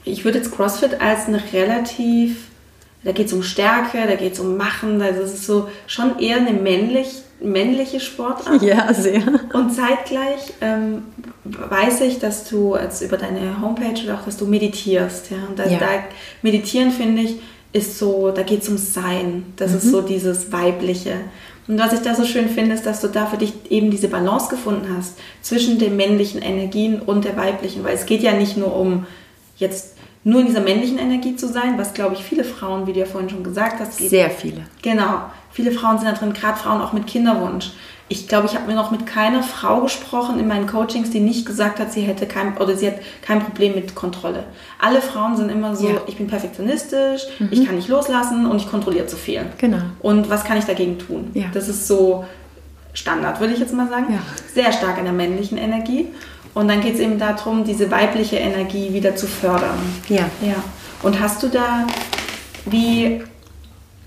[0.05, 2.48] ich würde jetzt CrossFit als eine relativ,
[3.05, 6.39] da geht es um Stärke, da geht es um Machen, das ist so schon eher
[6.39, 8.61] eine männlich, männliche Sportart.
[8.63, 9.23] Ja, sehr.
[9.53, 11.05] Und zeitgleich ähm,
[11.45, 15.31] weiß ich, dass du als über deine Homepage oder auch, dass du meditierst.
[15.31, 15.39] Ja?
[15.49, 15.79] Und da, ja.
[15.79, 15.87] da
[16.43, 17.37] meditieren finde ich,
[17.73, 19.53] ist so, da geht es ums Sein.
[19.57, 19.77] Das mhm.
[19.77, 21.15] ist so dieses Weibliche.
[21.69, 24.09] Und was ich da so schön finde, ist, dass du da für dich eben diese
[24.09, 28.57] Balance gefunden hast zwischen den männlichen Energien und der weiblichen, weil es geht ja nicht
[28.57, 29.07] nur um
[29.59, 29.98] jetzt
[30.29, 33.07] nur in dieser männlichen Energie zu sein, was glaube ich viele Frauen, wie du ja
[33.07, 34.11] vorhin schon gesagt hast, geht.
[34.11, 34.67] Sehr viele.
[34.83, 35.23] Genau.
[35.53, 37.71] Viele Frauen sind da drin, gerade Frauen auch mit Kinderwunsch.
[38.11, 41.47] Ich glaube, ich habe mir noch mit keiner Frau gesprochen in meinen Coachings, die nicht
[41.47, 44.45] gesagt hat, sie hätte kein oder sie hat kein Problem mit Kontrolle.
[44.79, 46.01] Alle Frauen sind immer so, ja.
[46.07, 47.49] ich bin perfektionistisch, mhm.
[47.51, 49.47] ich kann nicht loslassen und ich kontrolliere zu viel.
[49.57, 49.79] Genau.
[50.01, 51.31] Und was kann ich dagegen tun?
[51.33, 51.47] Ja.
[51.55, 52.25] Das ist so
[52.93, 54.07] Standard, würde ich jetzt mal sagen.
[54.11, 54.21] Ja.
[54.55, 56.09] Sehr stark in der männlichen Energie.
[56.55, 59.79] Und dann geht es eben darum, diese weibliche Energie wieder zu fördern.
[60.09, 60.29] Ja.
[60.41, 60.57] ja.
[61.03, 61.87] Und hast du da,
[62.67, 63.23] wie,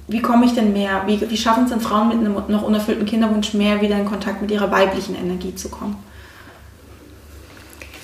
[0.07, 3.05] wie komme ich denn mehr, wie, wie schaffen es denn Frauen mit einem noch unerfüllten
[3.05, 5.95] Kinderwunsch mehr wieder in Kontakt mit ihrer weiblichen Energie zu kommen?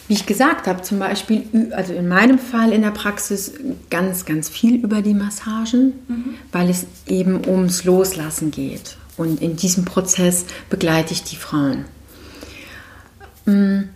[0.07, 3.55] Wie ich gesagt habe, zum Beispiel, also in meinem Fall in der Praxis
[3.89, 6.35] ganz, ganz viel über die Massagen, mhm.
[6.53, 8.95] weil es eben ums Loslassen geht.
[9.17, 11.83] Und in diesem Prozess begleite ich die Frauen.
[13.45, 13.89] Mm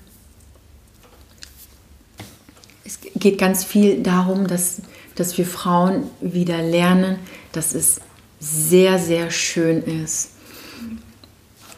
[2.92, 4.82] es geht ganz viel darum, dass,
[5.16, 7.18] dass wir Frauen wieder lernen,
[7.52, 8.00] dass es
[8.40, 10.32] sehr, sehr schön ist,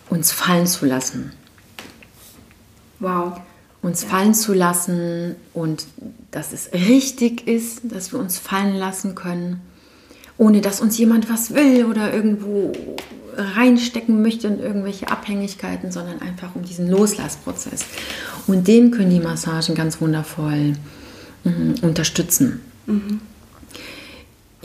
[0.09, 1.33] uns fallen zu lassen.
[2.99, 3.41] Wow.
[3.81, 4.09] Uns ja.
[4.09, 5.85] fallen zu lassen und
[6.31, 9.61] dass es richtig ist, dass wir uns fallen lassen können,
[10.37, 12.71] ohne dass uns jemand was will oder irgendwo
[13.35, 17.85] reinstecken möchte in irgendwelche Abhängigkeiten, sondern einfach um diesen Loslassprozess.
[18.47, 20.75] Und den können die Massagen ganz wundervoll
[21.81, 22.61] unterstützen.
[22.85, 23.21] Mhm.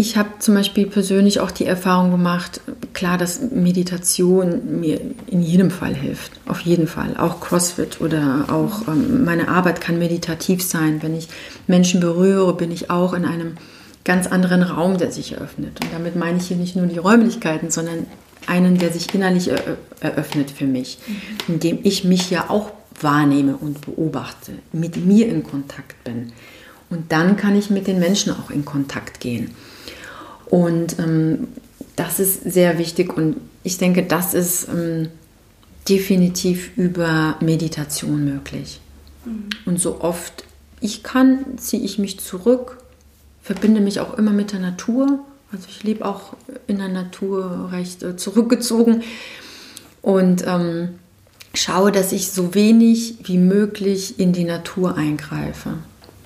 [0.01, 2.61] Ich habe zum Beispiel persönlich auch die Erfahrung gemacht,
[2.93, 7.17] klar, dass Meditation mir in jedem Fall hilft, auf jeden Fall.
[7.17, 11.03] Auch CrossFit oder auch ähm, meine Arbeit kann meditativ sein.
[11.03, 11.29] Wenn ich
[11.67, 13.57] Menschen berühre, bin ich auch in einem
[14.05, 15.81] ganz anderen Raum, der sich eröffnet.
[15.83, 18.07] Und damit meine ich hier nicht nur die Räumlichkeiten, sondern
[18.47, 19.51] einen, der sich innerlich
[19.99, 21.55] eröffnet für mich, mhm.
[21.55, 26.33] indem ich mich ja auch wahrnehme und beobachte, mit mir in Kontakt bin.
[26.91, 29.51] Und dann kann ich mit den Menschen auch in Kontakt gehen.
[30.47, 31.49] Und ähm,
[31.97, 35.09] das ist sehr wichtig und ich denke, das ist ähm,
[35.89, 38.81] definitiv über Meditation möglich.
[39.25, 39.49] Mhm.
[39.67, 40.45] Und so oft
[40.81, 42.79] ich kann, ziehe ich mich zurück,
[43.43, 45.21] verbinde mich auch immer mit der Natur.
[45.51, 46.35] Also ich lebe auch
[46.67, 49.03] in der Natur recht äh, zurückgezogen
[50.03, 50.91] und ähm,
[51.55, 55.75] schaue, dass ich so wenig wie möglich in die Natur eingreife.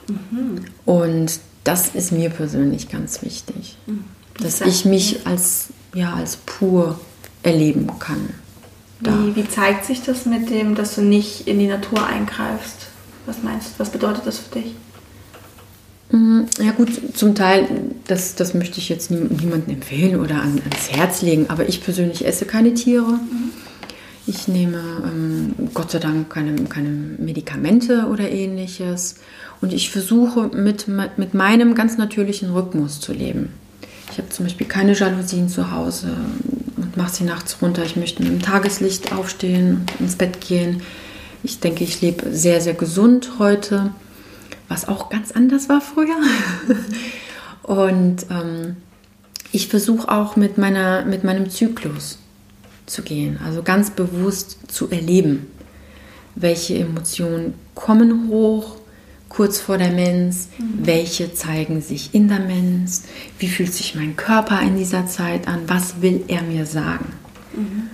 [0.08, 0.64] Mhm.
[0.84, 4.04] Und das ist mir persönlich ganz wichtig, mhm.
[4.40, 7.00] dass ich mich als, ja, als pur
[7.42, 8.30] erleben kann.
[9.00, 12.86] Wie, wie, zeigt sich das mit dem, dass du nicht in die Natur eingreifst?
[13.26, 14.74] Was meinst du, was bedeutet das für dich?
[16.12, 17.66] Mhm, ja gut, zum Teil,
[18.06, 22.24] das, das möchte ich jetzt niemandem empfehlen oder an, ans Herz legen, aber ich persönlich
[22.26, 23.12] esse keine Tiere.
[23.12, 23.50] Mhm.
[24.26, 29.16] Ich nehme ähm, Gott sei Dank keine, keine Medikamente oder ähnliches.
[29.62, 33.50] Und ich versuche mit, mit meinem ganz natürlichen Rhythmus zu leben.
[34.10, 36.08] Ich habe zum Beispiel keine Jalousien zu Hause
[36.76, 37.84] und mache sie nachts runter.
[37.84, 40.82] Ich möchte dem Tageslicht aufstehen, ins Bett gehen.
[41.44, 43.92] Ich denke, ich lebe sehr, sehr gesund heute,
[44.68, 46.16] was auch ganz anders war früher.
[47.62, 48.76] und ähm,
[49.52, 52.18] ich versuche auch mit, meiner, mit meinem Zyklus
[52.86, 55.46] zu gehen, also ganz bewusst zu erleben,
[56.34, 58.81] welche Emotionen kommen hoch,
[59.32, 60.86] kurz vor der Mens, mhm.
[60.86, 63.04] welche zeigen sich in der Mens,
[63.38, 67.06] wie fühlt sich mein Körper in dieser Zeit an, was will er mir sagen.
[67.54, 67.90] Mhm.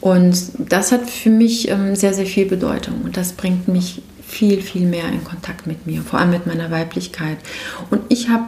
[0.00, 4.60] Und das hat für mich ähm, sehr, sehr viel Bedeutung und das bringt mich viel,
[4.60, 7.38] viel mehr in Kontakt mit mir, vor allem mit meiner Weiblichkeit.
[7.90, 8.46] Und ich habe,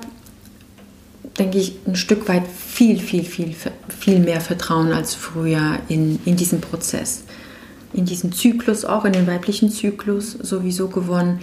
[1.39, 3.55] denke ich, ein Stück weit viel, viel, viel,
[3.97, 7.23] viel mehr Vertrauen als früher in, in diesen Prozess,
[7.93, 11.39] in diesen Zyklus, auch in den weiblichen Zyklus sowieso gewonnen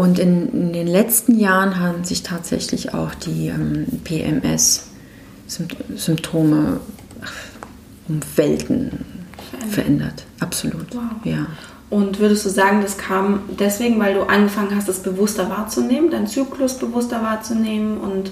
[0.00, 6.80] Und in, in, den letzten Jahren haben sich tatsächlich auch die ähm, PMS-Symptome
[8.08, 9.04] um Welten
[9.50, 9.74] verändert.
[9.74, 10.24] verändert.
[10.40, 10.94] Absolut.
[10.94, 11.02] Wow.
[11.24, 11.48] Ja.
[11.90, 16.28] Und würdest du sagen, das kam deswegen, weil du angefangen hast, es bewusster wahrzunehmen, deinen
[16.28, 18.30] Zyklus bewusster wahrzunehmen und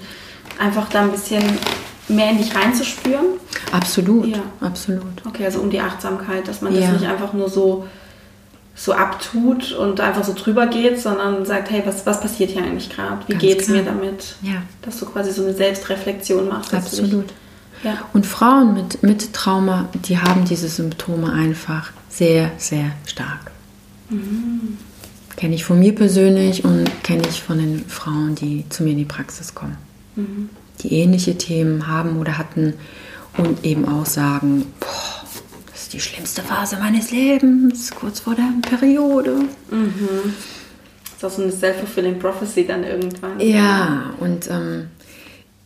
[0.57, 1.43] einfach da ein bisschen
[2.07, 3.27] mehr in dich reinzuspüren?
[3.71, 4.41] Absolut, ja.
[4.59, 5.23] absolut.
[5.27, 6.81] Okay, also um die Achtsamkeit, dass man ja.
[6.81, 7.85] das nicht einfach nur so,
[8.79, 12.89] so abtut und einfach so drüber geht, sondern sagt, hey, was, was passiert hier eigentlich
[12.89, 13.19] gerade?
[13.27, 14.35] Wie geht es mir damit?
[14.41, 14.61] Ja.
[14.83, 16.73] Dass du quasi so eine Selbstreflexion machst.
[16.73, 17.25] Absolut.
[17.83, 17.97] Ja.
[18.13, 23.51] Und Frauen mit, mit Trauma, die haben diese Symptome einfach sehr, sehr stark.
[24.09, 24.77] Mhm.
[25.35, 28.97] Kenne ich von mir persönlich und kenne ich von den Frauen, die zu mir in
[28.99, 29.77] die Praxis kommen.
[30.15, 30.49] Mhm.
[30.83, 32.75] Die ähnliche Themen haben oder hatten
[33.35, 35.18] und eben auch sagen, boah,
[35.89, 39.45] ist die schlimmste Phase meines Lebens, kurz vor der Periode.
[39.71, 40.35] Mhm.
[41.03, 43.39] Das ist auch so eine self-fulfilling prophecy dann irgendwann.
[43.39, 44.89] Ja, und ähm,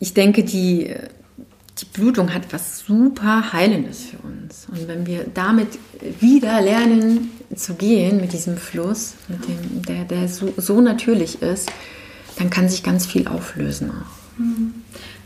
[0.00, 0.94] ich denke, die
[1.78, 4.68] die Blutung hat was super Heilendes für uns.
[4.70, 5.70] Und wenn wir damit
[6.20, 11.70] wieder lernen zu gehen, mit diesem Fluss, mit dem, der, der so, so natürlich ist,
[12.38, 14.38] dann kann sich ganz viel auflösen auch.
[14.38, 14.74] Mhm.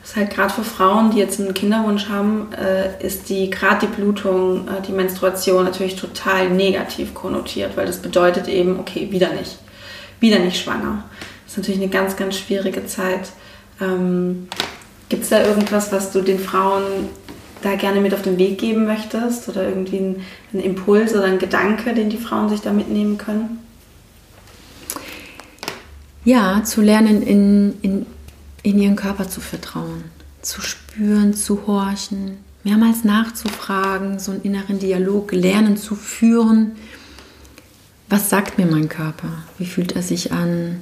[0.09, 3.95] Ist halt gerade für Frauen, die jetzt einen Kinderwunsch haben, äh, ist die gerade die
[3.95, 9.59] Blutung, äh, die Menstruation natürlich total negativ konnotiert, weil das bedeutet eben, okay, wieder nicht,
[10.19, 11.05] wieder nicht schwanger.
[11.45, 13.33] Das ist natürlich eine ganz, ganz schwierige Zeit.
[13.83, 14.49] Ähm,
[15.11, 16.85] Gibt es da irgendwas, was du den Frauen
[17.61, 19.47] da gerne mit auf den Weg geben möchtest?
[19.51, 23.59] Oder irgendwie ein, ein Impuls oder ein Gedanke, den die Frauen sich da mitnehmen können?
[26.25, 28.07] Ja, zu lernen, in, in,
[28.71, 30.05] in ihren Körper zu vertrauen,
[30.43, 36.73] zu spüren, zu horchen, mehrmals nachzufragen, so einen inneren Dialog lernen zu führen.
[38.09, 39.29] Was sagt mir mein Körper?
[39.59, 40.81] Wie fühlt er sich an?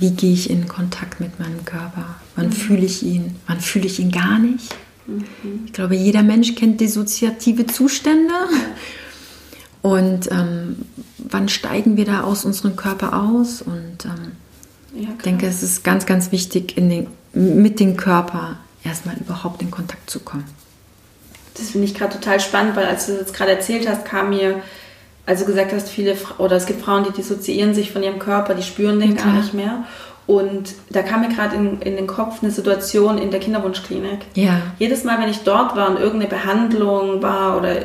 [0.00, 2.16] wie gehe ich in Kontakt mit meinem Körper?
[2.34, 2.52] Wann mhm.
[2.52, 3.36] fühle ich ihn?
[3.46, 4.74] Wann fühle ich ihn gar nicht?
[5.06, 5.24] Mhm.
[5.66, 8.34] Ich glaube, jeder Mensch kennt dissoziative Zustände.
[9.82, 10.76] Und ähm,
[11.18, 13.60] wann steigen wir da aus unserem Körper aus?
[13.60, 14.32] Und ähm,
[14.94, 19.70] ja, ich denke, es ist ganz, ganz wichtig, den, mit dem Körper erstmal überhaupt in
[19.70, 20.44] Kontakt zu kommen.
[21.54, 24.62] Das finde ich gerade total spannend, weil als du das gerade erzählt hast, kam mir
[25.26, 28.62] also gesagt hast, viele oder es gibt Frauen, die dissoziieren sich von ihrem Körper, die
[28.62, 29.84] spüren den ja, gar nicht mehr.
[30.26, 34.20] Und da kam mir gerade in, in den Kopf eine Situation in der Kinderwunschklinik.
[34.34, 34.62] Ja.
[34.78, 37.76] Jedes Mal, wenn ich dort war und irgendeine Behandlung war oder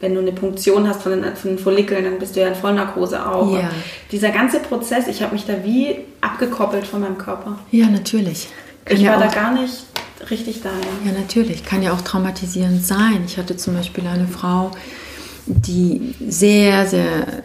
[0.00, 2.54] wenn du eine Punktion hast von den, von den Follikeln, dann bist du ja in
[2.54, 3.54] Vollnarkose auch.
[3.54, 3.70] Ja.
[4.10, 7.58] Dieser ganze Prozess, ich habe mich da wie abgekoppelt von meinem Körper.
[7.70, 8.48] Ja, natürlich.
[8.86, 9.84] Kann ich war da gar nicht
[10.30, 10.70] richtig da.
[10.70, 11.12] Ja.
[11.12, 11.64] ja, natürlich.
[11.64, 13.22] Kann ja auch traumatisierend sein.
[13.26, 14.70] Ich hatte zum Beispiel eine Frau,
[15.46, 17.42] die sehr, sehr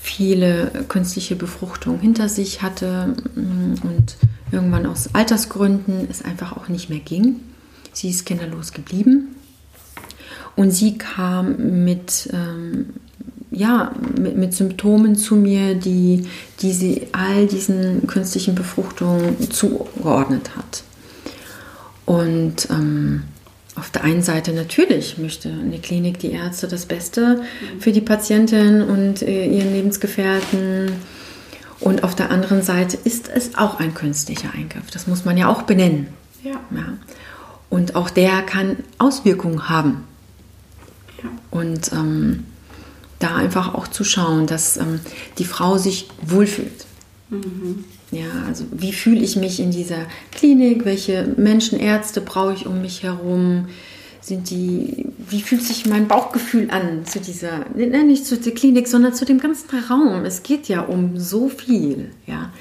[0.00, 4.16] viele künstliche Befruchtungen hinter sich hatte mm, und
[4.50, 7.36] irgendwann aus Altersgründen es einfach auch nicht mehr ging.
[7.92, 9.36] Sie ist kinderlos geblieben
[10.56, 12.90] und sie kam mit, ähm,
[13.50, 16.26] ja, mit, mit, Symptomen zu mir, die,
[16.60, 20.82] die sie all diesen künstlichen Befruchtungen zugeordnet hat.
[22.04, 23.22] Und ähm,
[23.74, 27.42] auf der einen Seite natürlich möchte eine Klinik die Ärzte das Beste
[27.80, 30.92] für die Patientin und äh, ihren Lebensgefährten.
[31.80, 34.90] Und auf der anderen Seite ist es auch ein künstlicher Eingriff.
[34.92, 36.08] Das muss man ja auch benennen.
[36.44, 36.52] Ja.
[36.70, 36.98] ja.
[37.70, 40.04] Und auch der kann Auswirkungen haben.
[41.50, 42.44] Und ähm,
[43.18, 45.00] da einfach auch zu schauen, dass ähm,
[45.38, 46.86] die Frau sich wohlfühlt.
[47.30, 47.84] Mhm.
[48.10, 50.84] Ja, also wie fühle ich mich in dieser Klinik?
[50.84, 53.68] Welche Menschen, Ärzte brauche ich um mich herum?
[54.20, 59.14] Sind die, wie fühlt sich mein Bauchgefühl an zu dieser, nicht zu der Klinik, sondern
[59.14, 60.24] zu dem ganzen Raum?
[60.24, 62.52] Es geht ja um so viel, ja.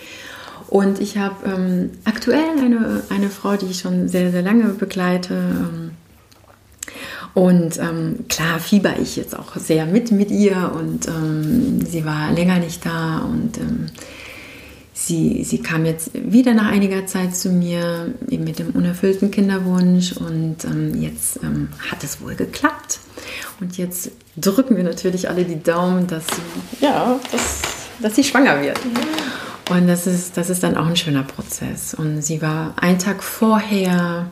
[0.69, 5.34] Und ich habe ähm, aktuell eine, eine Frau, die ich schon sehr, sehr lange begleite.
[5.34, 5.91] Ähm,
[7.34, 12.32] und ähm, klar fieber ich jetzt auch sehr mit mit ihr und ähm, sie war
[12.32, 13.88] länger nicht da und ähm,
[14.94, 20.13] sie, sie kam jetzt wieder nach einiger Zeit zu mir eben mit dem unerfüllten Kinderwunsch
[20.13, 23.00] und ähm, jetzt ähm, hat es wohl geklappt.
[23.60, 27.62] Und jetzt drücken wir natürlich alle die Daumen, dass sie, ja, dass,
[28.02, 28.80] dass sie schwanger wird.
[29.70, 31.94] Und das ist, das ist dann auch ein schöner Prozess.
[31.94, 34.30] Und sie war einen Tag vorher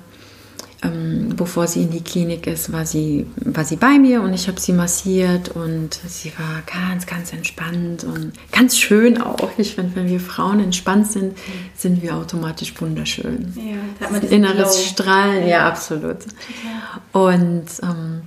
[0.81, 4.47] ähm, bevor sie in die Klinik ist, war sie, war sie bei mir und ich
[4.47, 9.49] habe sie massiert und sie war ganz, ganz entspannt und ganz schön auch.
[9.57, 11.37] Ich finde, wenn wir Frauen entspannt sind,
[11.75, 13.53] sind wir automatisch wunderschön.
[13.57, 14.85] Ja, da hat man inneres Glow.
[14.85, 16.19] Strahlen, ja, ja absolut.
[16.63, 17.19] Ja.
[17.19, 18.21] Und ähm,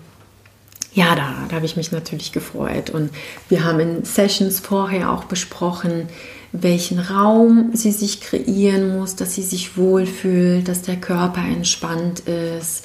[0.93, 2.91] ja, da, da habe ich mich natürlich gefreut.
[2.91, 3.11] Und
[3.49, 6.09] wir haben in Sessions vorher auch besprochen,
[6.53, 12.85] welchen Raum sie sich kreieren muss, dass sie sich wohlfühlt, dass der Körper entspannt ist.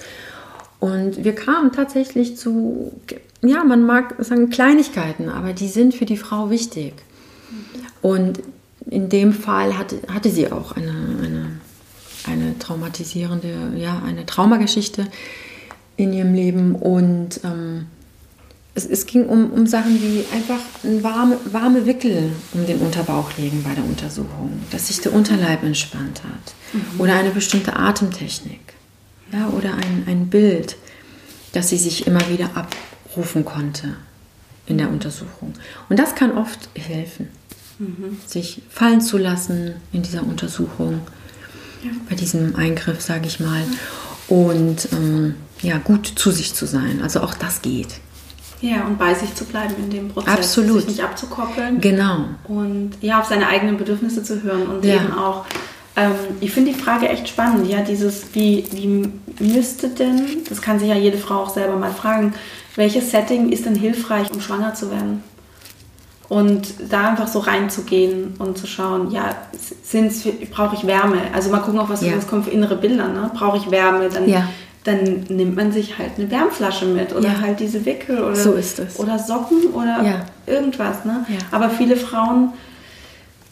[0.80, 2.93] Und wir kamen tatsächlich zu,
[3.41, 6.93] ja, man mag sagen Kleinigkeiten, aber die sind für die Frau wichtig.
[8.01, 8.39] Und
[8.89, 11.47] in dem Fall hatte, hatte sie auch eine, eine,
[12.25, 15.08] eine traumatisierende, ja, eine Traumageschichte
[15.97, 17.88] in ihrem Leben und ähm,
[18.78, 23.36] es, es, ging um, um Sachen wie einfach ein warme, warme Wickel um den Unterbauch
[23.36, 27.02] legen bei der Untersuchung, dass sich der Unterleib entspannt hat mhm.
[27.02, 28.60] oder eine bestimmte Atemtechnik
[29.34, 30.78] ja, oder ein, ein Bild,
[31.54, 33.96] das sie sich immer wieder abrufen konnte
[34.68, 35.54] in der Untersuchung.
[35.90, 37.30] Und das kann oft helfen,
[37.80, 38.20] mhm.
[38.28, 41.02] sich fallen zu lassen in dieser Untersuchung,
[41.84, 41.90] ja.
[42.08, 43.63] bei diesem Eingriff, sage ich mal.
[44.28, 47.02] Und ähm, ja, gut zu sich zu sein.
[47.02, 48.02] Also auch das geht.
[48.62, 50.34] Ja, und bei sich zu bleiben in dem Prozess.
[50.34, 50.82] Absolut.
[50.82, 51.80] Sich nicht abzukoppeln.
[51.80, 52.26] Genau.
[52.48, 54.96] Und ja, auf seine eigenen Bedürfnisse zu hören und ja.
[54.96, 55.46] eben auch,
[55.96, 59.12] ähm, ich finde die Frage echt spannend, ja, dieses, wie, wie
[59.43, 62.34] müsste denn, das kann sich ja jede Frau auch selber mal fragen,
[62.76, 65.24] welches Setting ist denn hilfreich, um schwanger zu werden?
[66.30, 69.30] Und da einfach so reinzugehen und zu schauen, ja,
[70.52, 71.22] brauche ich Wärme?
[71.34, 72.13] Also mal gucken, auch was ja.
[72.15, 73.08] das kommt für innere Bilder.
[73.08, 73.32] Ne?
[73.34, 74.10] Brauche ich Wärme?
[74.10, 74.50] Dann ja
[74.84, 77.42] dann nimmt man sich halt eine Wärmflasche mit oder ja.
[77.42, 78.98] halt diese Wickel oder, so ist es.
[79.00, 80.26] oder Socken oder ja.
[80.46, 81.04] irgendwas.
[81.04, 81.26] Ne?
[81.28, 81.40] Ja.
[81.52, 82.54] Aber viele Frauen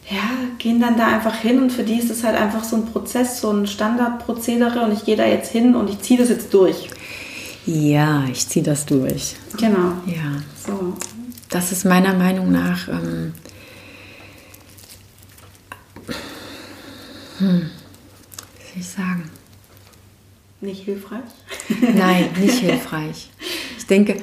[0.10, 0.18] ja,
[0.60, 3.42] gehen dann da einfach hin und für die ist es halt einfach so ein Prozess,
[3.42, 6.90] so ein Standardprozedere und ich gehe da jetzt hin und ich ziehe das jetzt durch.
[7.66, 9.36] Ja, ich ziehe das durch.
[9.58, 9.94] Genau.
[10.06, 10.42] Ja.
[10.66, 10.94] So.
[11.50, 12.88] Das ist meiner Meinung nach.
[12.88, 13.34] Ähm,
[17.40, 17.70] hm,
[18.58, 19.32] was soll ich sagen?
[20.65, 21.21] Nicht hilfreich?
[21.95, 23.30] Nein, nicht hilfreich.
[23.78, 24.17] Ich denke,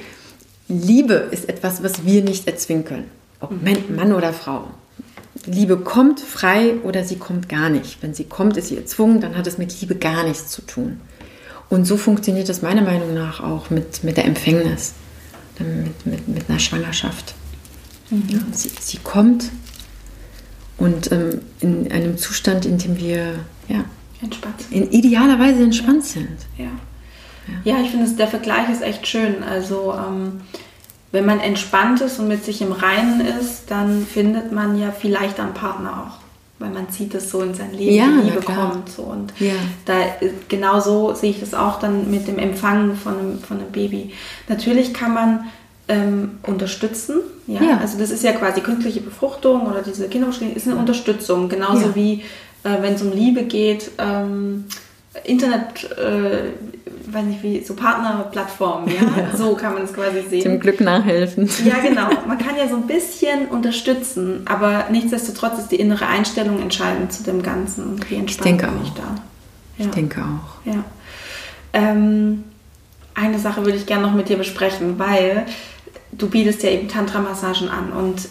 [0.68, 3.10] Liebe ist etwas, was wir nicht erzwingen können.
[3.40, 3.94] Ob mhm.
[3.94, 4.68] Mann oder Frau.
[5.46, 8.02] Liebe kommt frei oder sie kommt gar nicht.
[8.02, 11.00] Wenn sie kommt, ist sie erzwungen, dann hat es mit Liebe gar nichts zu tun.
[11.68, 14.94] Und so funktioniert es meiner Meinung nach auch mit, mit der Empfängnis,
[15.58, 17.34] mit, mit, mit einer Schwangerschaft.
[18.10, 18.24] Mhm.
[18.28, 19.44] Ja, sie, sie kommt
[20.76, 23.36] und ähm, in einem Zustand, in dem wir
[23.68, 23.84] ja,
[24.22, 24.72] entspannt sind.
[24.72, 26.38] In idealerweise entspannt sind.
[26.56, 26.64] Ja.
[27.64, 29.42] Ja, ja ich finde, der Vergleich ist echt schön.
[29.42, 30.40] Also, ähm,
[31.12, 35.38] wenn man entspannt ist und mit sich im Reinen ist, dann findet man ja vielleicht
[35.38, 36.22] einen Partner auch.
[36.58, 38.88] Weil man zieht es so in sein Leben, ja, die Liebe kommt.
[38.88, 39.02] So.
[39.02, 39.52] Und ja.
[39.84, 39.94] da,
[40.48, 44.12] genau so sehe ich das auch dann mit dem Empfangen von einem, von einem Baby.
[44.48, 45.44] Natürlich kann man
[45.88, 47.16] ähm, unterstützen.
[47.46, 47.62] Ja?
[47.62, 47.78] ja?
[47.78, 51.48] Also das ist ja quasi künstliche Befruchtung oder diese Kinderbeschränkung ist eine Unterstützung.
[51.48, 51.94] Genauso ja.
[51.94, 52.22] wie
[52.64, 54.64] äh, wenn es um Liebe geht, ähm,
[55.24, 56.52] Internet, äh,
[57.06, 59.02] weiß nicht wie, so Partnerplattformen, ja?
[59.30, 59.36] ja?
[59.36, 60.42] So kann man es quasi sehen.
[60.42, 61.48] Dem Glück nachhelfen.
[61.64, 62.08] Ja, genau.
[62.26, 67.22] Man kann ja so ein bisschen unterstützen, aber nichtsdestotrotz ist die innere Einstellung entscheidend zu
[67.22, 68.00] dem Ganzen.
[68.08, 69.02] wie entspannt ich denke bin ich da.
[69.78, 69.84] Ja.
[69.84, 70.72] Ich denke auch.
[70.72, 70.84] Ja.
[71.74, 72.44] Ähm,
[73.14, 75.46] eine Sache würde ich gerne noch mit dir besprechen, weil
[76.12, 78.28] du bietest ja eben Tantra-Massagen an und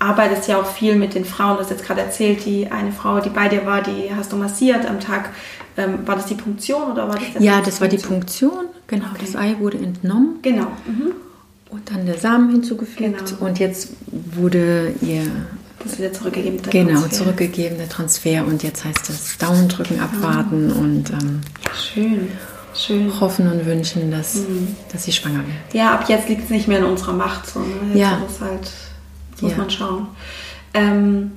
[0.00, 1.56] arbeitest ja auch viel mit den Frauen.
[1.56, 4.36] Du hast jetzt gerade erzählt, die eine Frau, die bei dir war, die hast du
[4.36, 5.30] massiert am Tag.
[5.76, 8.66] Ähm, war das die Punktion oder war das der Ja, das war die Punktion.
[8.88, 9.24] Genau, okay.
[9.24, 10.40] das Ei wurde entnommen.
[10.42, 10.66] Genau.
[10.86, 11.12] Mhm.
[11.70, 13.28] Und dann der Samen hinzugefügt.
[13.28, 13.44] Genau.
[13.46, 15.22] Und jetzt wurde ihr
[15.84, 16.60] das wieder zurückgegeben.
[16.62, 17.24] Der genau, Transfer.
[17.24, 18.44] zurückgegeben, der Transfer.
[18.46, 20.80] Und jetzt heißt es Daumen drücken, abwarten ah.
[20.80, 21.40] und ähm,
[21.74, 22.28] schön.
[22.72, 23.20] Schön.
[23.20, 24.76] hoffen und wünschen, dass, mhm.
[24.92, 25.74] dass sie schwanger wird.
[25.74, 27.46] Ja, ab jetzt liegt es nicht mehr in unserer Macht.
[27.48, 27.66] So, ne?
[27.88, 28.22] Jetzt ja.
[28.28, 28.70] ist halt
[29.42, 29.58] muss ja.
[29.58, 30.06] man schauen.
[30.74, 31.32] Ähm,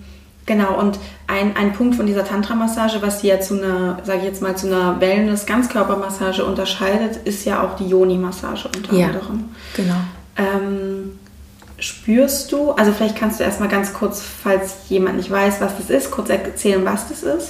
[0.46, 4.26] genau, und ein, ein Punkt von dieser Tantra-Massage, was sie ja zu einer, sage ich
[4.26, 9.46] jetzt mal, zu einer Wellness-Ganzkörpermassage unterscheidet, ist ja auch die Yoni-Massage unter ja, anderem.
[9.76, 9.96] Genau.
[10.36, 11.20] Ähm,
[11.80, 15.90] spürst du, also vielleicht kannst du erstmal ganz kurz, falls jemand nicht weiß, was das
[15.90, 17.50] ist, kurz erzählen, was das ist.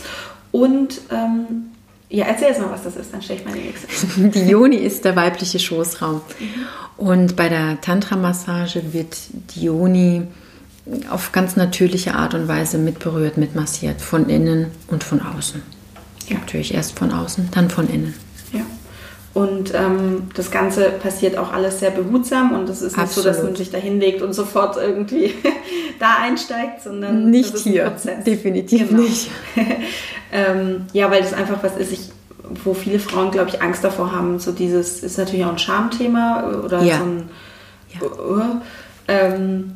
[0.52, 1.72] Und ähm,
[2.10, 3.88] ja, erzähl jetzt mal, was das ist, dann stelle ich meine nächste.
[4.30, 6.22] Die Yoni ist der weibliche Schoßraum.
[6.39, 6.45] Mhm.
[6.95, 9.18] Und bei der Tantra-Massage wird
[9.56, 10.28] die Yoni
[11.09, 15.61] auf ganz natürliche Art und Weise mitberührt, mitmassiert, von innen und von außen.
[16.27, 16.38] Ja.
[16.38, 18.13] Natürlich erst von außen, dann von innen.
[18.51, 18.61] Ja.
[19.34, 23.23] Und ähm, das Ganze passiert auch alles sehr behutsam und es ist nicht Absolut.
[23.23, 25.34] so, dass man sich da hinlegt und sofort irgendwie
[25.99, 27.86] da einsteigt, sondern nicht hier.
[27.86, 28.23] Prozess.
[28.25, 29.01] Definitiv genau.
[29.01, 29.31] nicht.
[30.31, 32.11] ähm, ja, weil das einfach was ist, ich,
[32.63, 34.38] wo viele Frauen, glaube ich, Angst davor haben.
[34.38, 36.99] So dieses ist natürlich auch ein Schamthema oder ja.
[36.99, 37.29] so ein.
[37.89, 38.07] Ja.
[38.07, 38.61] Uh,
[39.07, 39.75] ähm,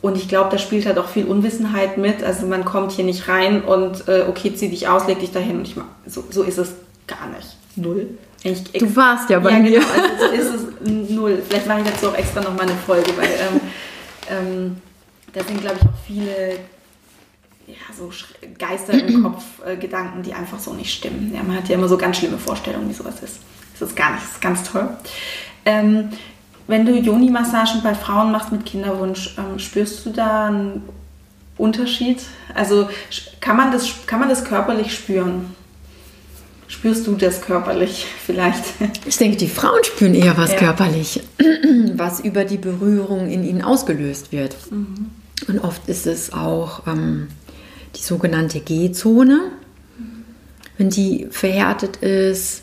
[0.00, 2.22] und ich glaube, da spielt halt auch viel Unwissenheit mit.
[2.22, 5.58] Also man kommt hier nicht rein und äh, okay, zieh dich aus, leg dich dahin.
[5.58, 5.74] Und ich
[6.06, 6.72] so, so ist es
[7.06, 7.56] gar nicht.
[7.76, 8.08] Null.
[8.44, 9.80] Ich, du warst ja bei ja, mir.
[9.80, 11.42] Genau, also so ist es null.
[11.48, 13.60] Vielleicht mache ich dazu auch extra nochmal eine Folge, weil ähm,
[14.30, 14.76] ähm,
[15.32, 16.58] da sind, glaube ich, auch viele
[17.66, 18.10] ja, so
[18.56, 21.32] Geister im Kopf, äh, Gedanken, die einfach so nicht stimmen.
[21.34, 23.40] Ja, man hat ja immer so ganz schlimme Vorstellungen, wie sowas ist.
[23.78, 24.88] Das ist gar nicht, das ist ganz toll.
[25.64, 26.10] Ähm,
[26.68, 30.82] wenn du Joni-Massagen bei Frauen machst mit Kinderwunsch, ähm, spürst du da einen
[31.56, 32.20] Unterschied?
[32.54, 32.88] Also
[33.40, 35.54] kann man das, kann man das körperlich spüren?
[36.68, 38.62] Spürst du das körperlich vielleicht?
[39.06, 40.58] Ich denke, die Frauen spüren eher was ja.
[40.58, 41.22] körperlich,
[41.94, 44.54] was über die Berührung in ihnen ausgelöst wird.
[44.70, 45.10] Mhm.
[45.48, 47.28] Und oft ist es auch ähm,
[47.96, 49.40] die sogenannte G-Zone,
[50.76, 52.62] wenn die verhärtet ist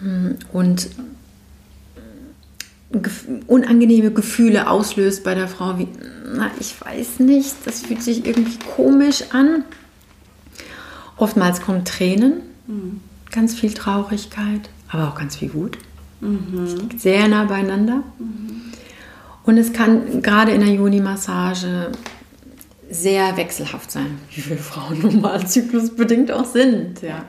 [0.00, 0.90] mm, und
[3.46, 5.88] unangenehme Gefühle auslöst bei der Frau, wie,
[6.34, 9.64] na, ich weiß nicht, das fühlt sich irgendwie komisch an.
[11.16, 12.34] Oftmals kommen Tränen,
[12.66, 13.00] mhm.
[13.30, 15.78] ganz viel Traurigkeit, aber auch ganz viel Wut.
[16.20, 16.64] Mhm.
[16.64, 18.02] Es liegt sehr nah beieinander.
[18.18, 18.72] Mhm.
[19.44, 21.92] Und es kann gerade in der Juni-Massage
[22.90, 27.02] sehr wechselhaft sein, wie viele Frauen normal zyklusbedingt auch sind.
[27.02, 27.24] Ja.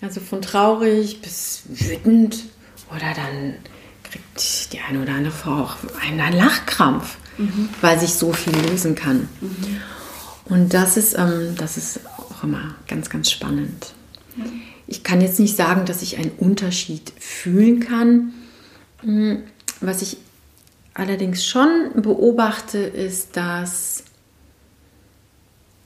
[0.00, 2.44] Also von traurig bis wütend
[2.90, 3.54] oder dann
[4.10, 7.68] kriegt die eine oder andere Frau auch einen Lachkrampf, mhm.
[7.80, 9.28] weil sich so viel lösen kann.
[9.40, 9.80] Mhm.
[10.46, 13.92] Und das ist, ähm, das ist auch immer ganz, ganz spannend.
[14.36, 14.62] Mhm.
[14.86, 18.32] Ich kann jetzt nicht sagen, dass ich einen Unterschied fühlen kann.
[19.02, 19.42] Hm,
[19.80, 20.16] was ich
[20.94, 24.04] allerdings schon beobachte, ist, dass,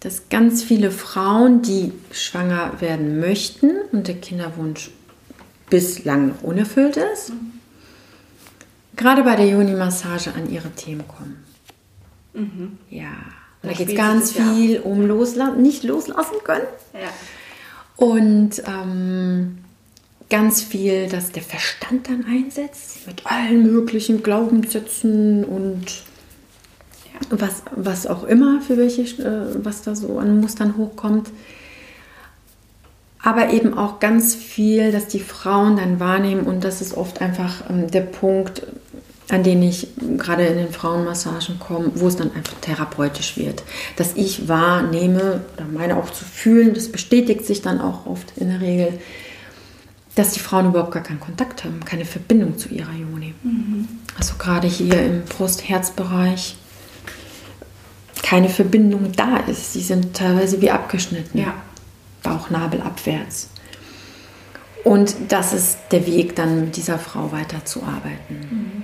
[0.01, 4.91] dass ganz viele Frauen, die schwanger werden möchten und der Kinderwunsch
[5.69, 7.62] bislang noch unerfüllt ist, mhm
[8.97, 11.45] gerade bei der Juni-Massage an ihre Themen kommen.
[12.35, 12.79] Mhm.
[12.91, 13.13] Ja.
[13.63, 16.67] Und da geht es ganz viel um loslassen, nicht loslassen können.
[16.95, 17.11] Ja.
[17.97, 19.59] Und ähm,
[20.29, 26.03] ganz viel, dass der Verstand dann einsetzt mit allen möglichen Glaubenssätzen und
[27.13, 27.21] ja.
[27.31, 31.31] was, was auch immer, für welche, äh, was da so an Mustern hochkommt
[33.23, 37.71] aber eben auch ganz viel, dass die Frauen dann wahrnehmen und das ist oft einfach
[37.71, 38.67] ähm, der Punkt,
[39.29, 43.63] an den ich gerade in den Frauenmassagen komme, wo es dann einfach therapeutisch wird.
[43.97, 48.49] Dass ich wahrnehme oder meine auch zu fühlen, das bestätigt sich dann auch oft in
[48.49, 48.99] der Regel,
[50.15, 53.33] dass die Frauen überhaupt gar keinen Kontakt haben, keine Verbindung zu ihrer Juni.
[53.43, 53.89] Mhm.
[54.19, 56.57] Also gerade hier im Brust-Herz-Bereich
[58.23, 59.73] keine Verbindung da ist.
[59.73, 61.39] Sie sind teilweise wie abgeschnitten.
[61.39, 61.55] Ja.
[62.23, 63.49] Bauchnabel abwärts.
[64.85, 68.37] Und das ist der Weg, dann mit dieser Frau weiterzuarbeiten.
[68.51, 68.82] Mhm.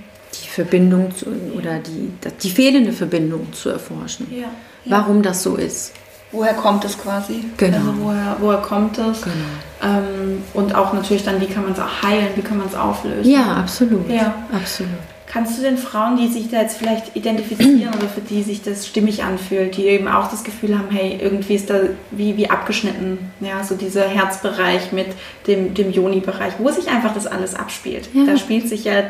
[0.59, 2.11] Verbindung zu, oder die,
[2.43, 4.27] die fehlende Verbindung zu erforschen.
[4.29, 4.47] Ja, ja.
[4.85, 5.93] Warum das so ist.
[6.31, 7.45] Woher kommt es quasi?
[7.57, 7.77] Genau.
[7.77, 9.21] Also woher, woher kommt es?
[9.21, 9.35] Genau.
[9.81, 12.75] Ähm, und auch natürlich dann, wie kann man es auch heilen, wie kann man es
[12.75, 13.31] auflösen?
[13.31, 14.09] Ja, absolut.
[14.09, 14.91] Ja, absolut.
[15.25, 18.87] Kannst du den Frauen, die sich da jetzt vielleicht identifizieren oder für die sich das
[18.87, 23.31] stimmig anfühlt, die eben auch das Gefühl haben, hey, irgendwie ist da wie, wie abgeschnitten,
[23.39, 25.07] ja, so dieser Herzbereich mit
[25.45, 28.09] dem, dem Joni-Bereich, wo sich einfach das alles abspielt.
[28.13, 28.25] Ja.
[28.25, 29.03] Da spielt sich ja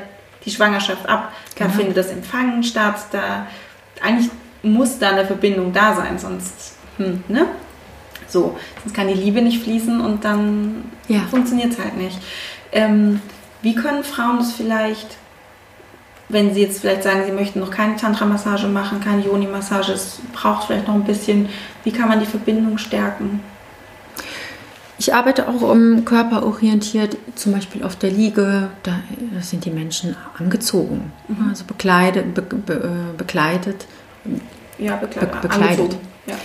[0.49, 1.77] die Schwangerschaft ab, da genau.
[1.77, 3.47] findet das Empfangen statt, da
[4.01, 4.29] eigentlich
[4.63, 7.45] muss da eine Verbindung da sein, sonst, hm, ne?
[8.27, 11.21] So, sonst kann die Liebe nicht fließen und dann ja.
[11.31, 12.19] funktioniert es halt nicht.
[12.71, 13.21] Ähm,
[13.61, 15.17] wie können Frauen das vielleicht
[16.29, 20.67] wenn Sie jetzt vielleicht sagen, Sie möchten noch keine Tantra-Massage machen, keine Yoni-Massage, es braucht
[20.67, 21.49] vielleicht noch ein bisschen,
[21.83, 23.41] wie kann man die Verbindung stärken?
[24.99, 28.99] Ich arbeite auch um körperorientiert, zum Beispiel auf der Liege, da
[29.41, 31.47] sind die Menschen angezogen, mhm.
[31.49, 33.87] also bekleidet, be, be, äh, bekleidet.
[34.77, 35.41] Ja, bekleidet.
[35.41, 35.97] Be, bekleidet.
[36.27, 36.35] Ja.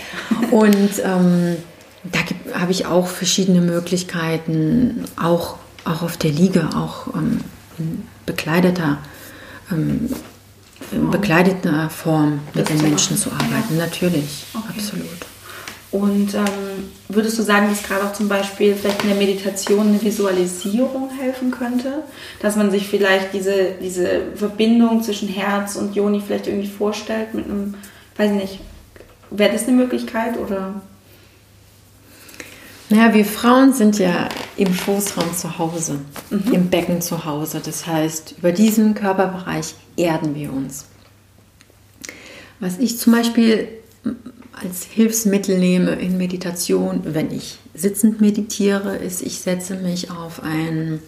[0.51, 1.57] Und ähm,
[2.05, 2.19] da
[2.57, 7.41] habe ich auch verschiedene Möglichkeiten, auch, auch auf der Liege, auch ähm,
[8.25, 8.99] bekleideter
[9.69, 10.09] ähm,
[10.91, 13.77] in bekleideter Form mit den Menschen zu arbeiten.
[13.77, 13.85] Ja.
[13.85, 14.65] Natürlich, okay.
[14.77, 15.25] absolut.
[15.91, 20.01] Und ähm, würdest du sagen, dass gerade auch zum Beispiel vielleicht in der Meditation eine
[20.01, 22.03] Visualisierung helfen könnte?
[22.41, 27.45] Dass man sich vielleicht diese, diese Verbindung zwischen Herz und Joni vielleicht irgendwie vorstellt mit
[27.45, 27.75] einem,
[28.17, 28.59] weiß nicht,
[29.31, 30.81] wäre das eine Möglichkeit oder?
[32.89, 35.99] Naja, wir Frauen sind ja im Schoßraum zu Hause,
[36.29, 36.53] mhm.
[36.53, 37.61] im Becken zu Hause.
[37.63, 40.85] Das heißt, über diesen Körperbereich erden wir uns.
[42.59, 43.67] Was ich zum Beispiel
[44.61, 50.99] als Hilfsmittel nehme in Meditation, wenn ich sitzend meditiere, ist, ich setze mich auf einen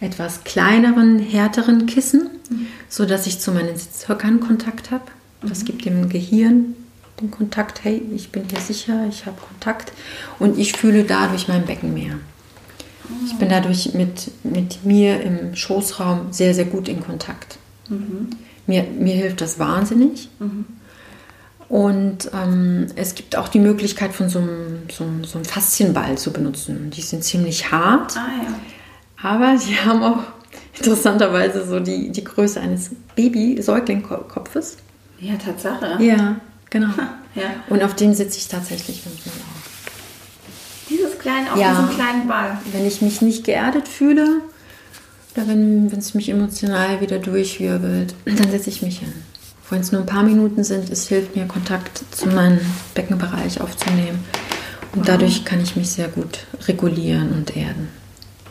[0.00, 2.66] etwas kleineren, härteren Kissen, mhm.
[2.88, 5.04] sodass ich zu meinen Sitzhöckern Kontakt habe.
[5.42, 5.64] Das mhm.
[5.66, 6.74] gibt dem Gehirn
[7.20, 9.92] den Kontakt, hey, ich bin hier sicher, ich habe Kontakt
[10.38, 12.14] und ich fühle dadurch mein Becken mehr.
[13.26, 17.58] Ich bin dadurch mit, mit mir im Schoßraum sehr, sehr gut in Kontakt.
[17.88, 18.28] Mhm.
[18.66, 20.28] Mir, mir hilft das wahnsinnig.
[20.38, 20.66] Mhm.
[21.68, 26.16] Und ähm, es gibt auch die Möglichkeit von so einem, so, einem, so einem Faszienball
[26.16, 26.90] zu benutzen.
[26.90, 29.30] Die sind ziemlich hart, Ah ja.
[29.30, 30.20] aber sie haben auch
[30.78, 34.78] interessanterweise so die, die Größe eines Baby-Säuglingkopfes.
[35.20, 36.02] Ja, Tatsache.
[36.02, 36.36] Ja,
[36.70, 36.88] genau.
[37.34, 37.42] Ja.
[37.68, 40.88] Und auf dem sitze ich tatsächlich manchmal auch.
[40.88, 41.70] Dieses kleine, auf Ja.
[41.72, 42.56] diesem kleinen Ball.
[42.72, 44.40] Wenn ich mich nicht geerdet fühle
[45.36, 49.12] oder wenn wenn es mich emotional wieder durchwirbelt, dann setze ich mich hin.
[49.70, 52.58] Wenn es nur ein paar Minuten sind, es hilft mir, Kontakt zu meinem
[52.94, 54.24] Beckenbereich aufzunehmen.
[54.94, 57.88] Und dadurch kann ich mich sehr gut regulieren und erden.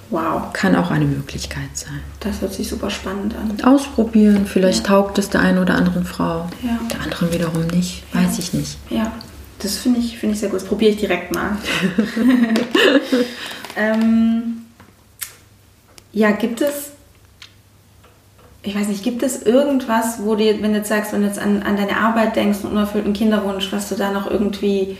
[0.10, 2.00] Wow, Kann auch eine Möglichkeit sein.
[2.22, 3.62] das hört sich super spannend an.
[3.66, 6.80] Ausprobieren, vielleicht taugt es der einen oder anderen Frau, Ja.
[6.94, 8.78] der anderen wiederum nicht, weiß ich nicht.
[8.90, 9.12] Ja,
[9.60, 10.62] das finde ich, finde ich sehr gut.
[10.62, 11.58] Das probiere ich direkt mal.
[13.76, 14.62] ähm,
[16.14, 16.92] ja, gibt es,
[18.68, 21.40] ich weiß nicht, gibt es irgendwas, wo dir, wenn du jetzt sagst, wenn du jetzt
[21.40, 24.98] an, an deine Arbeit denkst und unerfüllten Kinderwunsch, was du da noch irgendwie,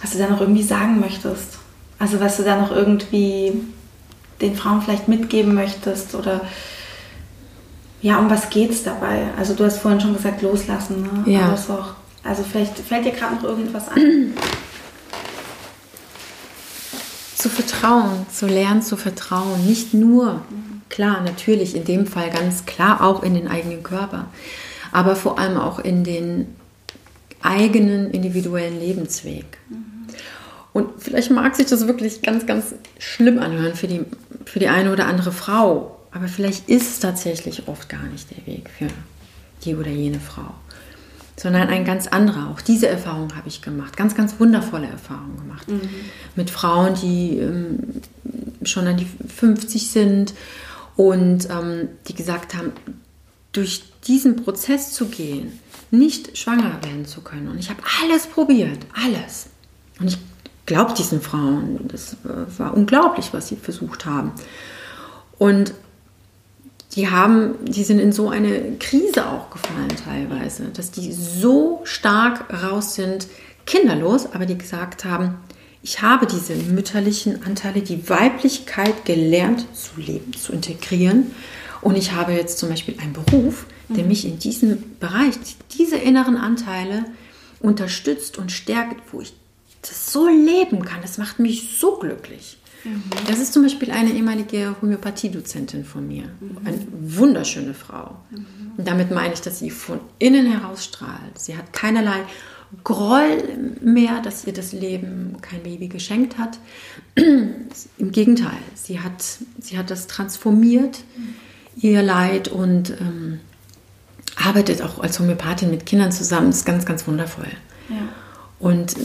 [0.00, 1.58] was du da noch irgendwie sagen möchtest?
[1.98, 3.54] Also was du da noch irgendwie
[4.40, 6.42] den Frauen vielleicht mitgeben möchtest oder
[8.02, 9.24] ja, um was geht es dabei?
[9.36, 11.32] Also du hast vorhin schon gesagt, loslassen, ne?
[11.32, 11.54] Ja.
[11.54, 14.32] Auch, also vielleicht fällt dir gerade noch irgendwas an.
[17.34, 19.66] Zu vertrauen, zu lernen zu vertrauen.
[19.66, 20.42] Nicht nur,
[20.88, 24.26] klar, natürlich, in dem Fall ganz klar auch in den eigenen Körper,
[24.92, 26.46] aber vor allem auch in den
[27.42, 29.58] eigenen individuellen Lebensweg.
[30.72, 34.02] Und vielleicht mag sich das wirklich ganz, ganz schlimm anhören für die,
[34.44, 38.46] für die eine oder andere Frau, aber vielleicht ist es tatsächlich oft gar nicht der
[38.46, 38.88] Weg für
[39.64, 40.54] die oder jene Frau
[41.36, 42.50] sondern ein ganz anderer.
[42.50, 43.96] Auch diese Erfahrung habe ich gemacht.
[43.96, 45.66] Ganz, ganz wundervolle Erfahrungen gemacht.
[46.34, 47.78] Mit Frauen, die ähm,
[48.62, 50.34] schon an die 50 sind
[50.96, 52.72] und ähm, die gesagt haben,
[53.52, 57.48] durch diesen Prozess zu gehen, nicht schwanger werden zu können.
[57.48, 59.46] Und ich habe alles probiert, alles.
[60.00, 60.18] Und ich
[60.66, 62.16] glaube diesen Frauen, das
[62.58, 64.32] war unglaublich, was sie versucht haben.
[65.38, 65.72] Und
[66.94, 72.46] die haben, die sind in so eine Krise auch gefallen teilweise, dass die so stark
[72.62, 73.28] raus sind,
[73.66, 75.36] kinderlos, aber die gesagt haben,
[75.86, 81.30] ich habe diese mütterlichen Anteile, die Weiblichkeit gelernt zu leben, zu integrieren.
[81.80, 85.36] Und ich habe jetzt zum Beispiel einen Beruf, der mich in diesem Bereich,
[85.78, 87.04] diese inneren Anteile
[87.60, 89.32] unterstützt und stärkt, wo ich
[89.80, 91.02] das so leben kann.
[91.02, 92.58] Das macht mich so glücklich.
[93.28, 96.24] Das ist zum Beispiel eine ehemalige Homöopathie-Dozentin von mir.
[96.64, 98.16] Eine wunderschöne Frau.
[98.76, 101.38] Und damit meine ich, dass sie von innen heraus strahlt.
[101.38, 102.24] Sie hat keinerlei
[102.84, 103.42] Groll
[103.80, 106.58] mehr, dass ihr das Leben kein Baby geschenkt hat.
[107.16, 109.22] Im Gegenteil, sie hat,
[109.60, 111.00] sie hat das transformiert,
[111.76, 113.40] ihr Leid und ähm,
[114.42, 116.48] arbeitet auch als Homöopathin mit Kindern zusammen.
[116.48, 117.48] Das ist ganz, ganz wundervoll.
[117.88, 117.96] Ja.
[118.58, 118.96] Und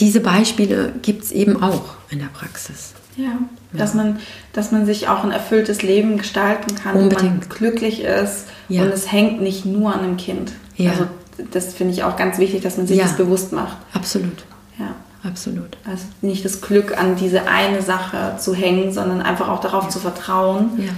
[0.00, 2.94] diese Beispiele gibt es eben auch in der Praxis.
[3.16, 3.38] Ja,
[3.72, 4.18] dass man,
[4.52, 7.48] dass man sich auch ein erfülltes Leben gestalten kann, wo man Unbedingt.
[7.50, 8.82] glücklich ist Ja.
[8.82, 10.52] und es hängt nicht nur an einem Kind.
[10.76, 10.90] Ja.
[10.92, 11.06] Also
[11.52, 13.04] das finde ich auch ganz wichtig, dass man sich Ja.
[13.04, 13.76] das bewusst macht.
[13.92, 14.44] Absolut,
[14.78, 14.94] Ja.
[15.28, 15.76] absolut.
[15.84, 19.98] Also nicht das Glück an diese eine Sache zu hängen, sondern einfach auch darauf zu
[19.98, 20.70] vertrauen.
[20.78, 20.92] Ja,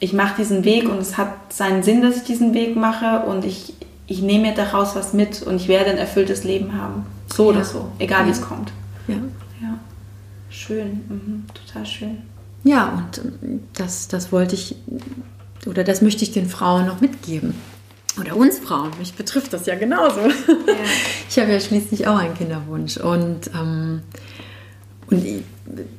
[0.00, 3.44] Ich mache diesen Weg und es hat seinen Sinn, dass ich diesen Weg mache und
[3.44, 3.74] ich,
[4.08, 7.06] ich nehme mir daraus was mit und ich werde ein erfülltes Leben haben.
[7.32, 7.64] So oder Ja.
[7.64, 8.34] so, egal wie Ja.
[8.34, 8.72] es kommt.
[9.06, 9.14] ja.
[9.62, 9.78] Ja.
[10.50, 11.44] Schön, mhm.
[11.54, 12.18] total schön.
[12.64, 14.74] Ja, und ähm, das, das wollte ich,
[15.66, 17.54] oder das möchte ich den Frauen noch mitgeben.
[18.20, 20.20] Oder uns Frauen, mich betrifft das ja genauso.
[21.28, 22.98] Ich habe ja schließlich auch einen Kinderwunsch.
[22.98, 24.02] Und, ähm,
[25.06, 25.42] und ich,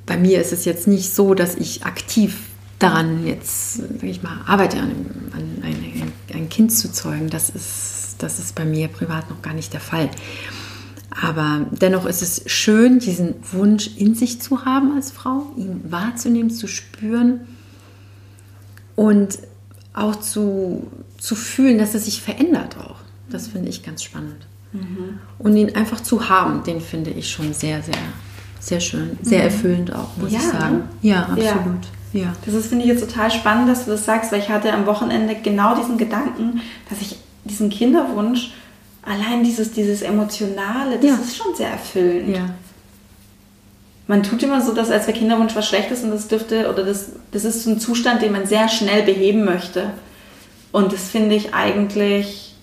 [0.06, 2.38] bei mir ist es jetzt nicht so, dass ich aktiv
[2.78, 4.92] daran jetzt, sag ich mal, arbeite, an,
[5.34, 7.32] an ein, ein Kind zu zeugen.
[7.32, 10.12] Das ist, das ist bei mir privat noch gar nicht der Fall.
[11.22, 16.50] Aber dennoch ist es schön, diesen Wunsch in sich zu haben als Frau, ihn wahrzunehmen,
[16.50, 17.42] zu spüren
[18.96, 19.40] und
[19.94, 20.88] auch zu,
[21.24, 22.98] zu fühlen, dass er sich verändert auch.
[23.30, 24.46] Das finde ich ganz spannend.
[25.40, 27.94] Und ihn einfach zu haben, den finde ich schon sehr, sehr,
[28.60, 30.76] sehr schön, sehr erfüllend auch, muss Ja, ich sagen.
[30.78, 30.84] ne?
[31.02, 31.52] Ja, Ja.
[31.54, 31.84] absolut.
[32.12, 32.34] Ja.
[32.46, 34.86] Das ist, finde ich, jetzt total spannend, dass du das sagst, weil ich hatte am
[34.86, 36.60] Wochenende genau diesen Gedanken,
[36.90, 38.52] dass ich diesen Kinderwunsch,
[39.04, 41.16] allein dieses, dieses Emotionale, das Ja.
[41.16, 42.36] ist schon sehr erfüllend.
[42.36, 42.50] Ja.
[44.08, 47.12] Man tut immer so, dass als der Kinderwunsch was Schlechtes und das dürfte, oder das,
[47.32, 49.92] das ist so ein Zustand, den man sehr schnell beheben möchte.
[50.74, 52.56] Und das finde ich eigentlich,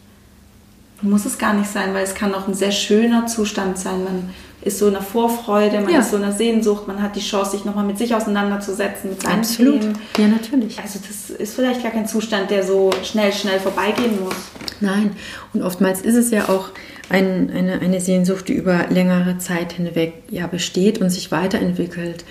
[1.01, 4.05] muss es gar nicht sein, weil es kann auch ein sehr schöner Zustand sein.
[4.05, 4.31] Man
[4.63, 6.01] ist so eine Vorfreude, man Ja.
[6.01, 9.39] ist so eine Sehnsucht, man hat die Chance, sich nochmal mit sich auseinanderzusetzen, mit seinen
[9.39, 9.81] Absolut.
[9.81, 9.99] Themen.
[10.19, 10.79] Ja, natürlich.
[10.79, 14.35] Also das ist vielleicht gar kein Zustand, der so schnell, schnell vorbeigehen muss.
[14.81, 15.13] Nein,
[15.55, 16.69] und oftmals ist es ja auch
[17.09, 22.25] ein, eine, eine Sehnsucht, die über längere Zeit hinweg ja besteht und sich weiterentwickelt.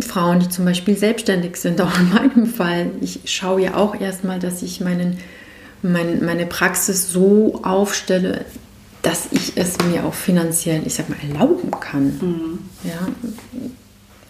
[0.00, 2.90] Frauen, die zum Beispiel selbstständig sind, auch in meinem Fall.
[3.00, 5.18] Ich schaue ja auch erstmal, dass ich meinen,
[5.82, 8.44] mein, meine Praxis so aufstelle,
[9.02, 12.60] dass ich es mir auch finanziell, ich sag mal, erlauben kann.
[12.84, 13.08] Ja,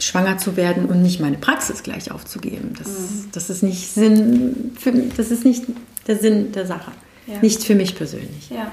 [0.02, 2.74] schwanger zu werden und nicht meine Praxis gleich aufzugeben.
[2.76, 2.88] Das,
[3.32, 5.64] das ist nicht Sinn, für, das ist nicht
[6.06, 6.90] der Sinn der Sache.
[7.26, 7.38] Ja.
[7.40, 8.50] Nicht für mich persönlich.
[8.50, 8.72] Ja.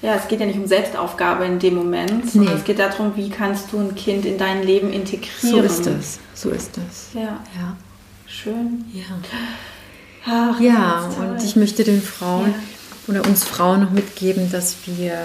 [0.00, 2.60] Ja, es geht ja nicht um Selbstaufgabe in dem Moment, sondern Nee.
[2.60, 5.64] es geht darum, wie kannst du ein Kind in dein Leben So integrieren.
[5.64, 6.18] ist es.
[6.34, 7.14] So ist es.
[7.14, 7.76] Ja, Ja.
[8.26, 8.84] schön.
[8.94, 9.02] Ja.
[10.26, 12.54] Ach, Ja, und ich möchte den Frauen Ja.
[13.14, 15.18] oder uns Frauen noch mitgeben, dass wir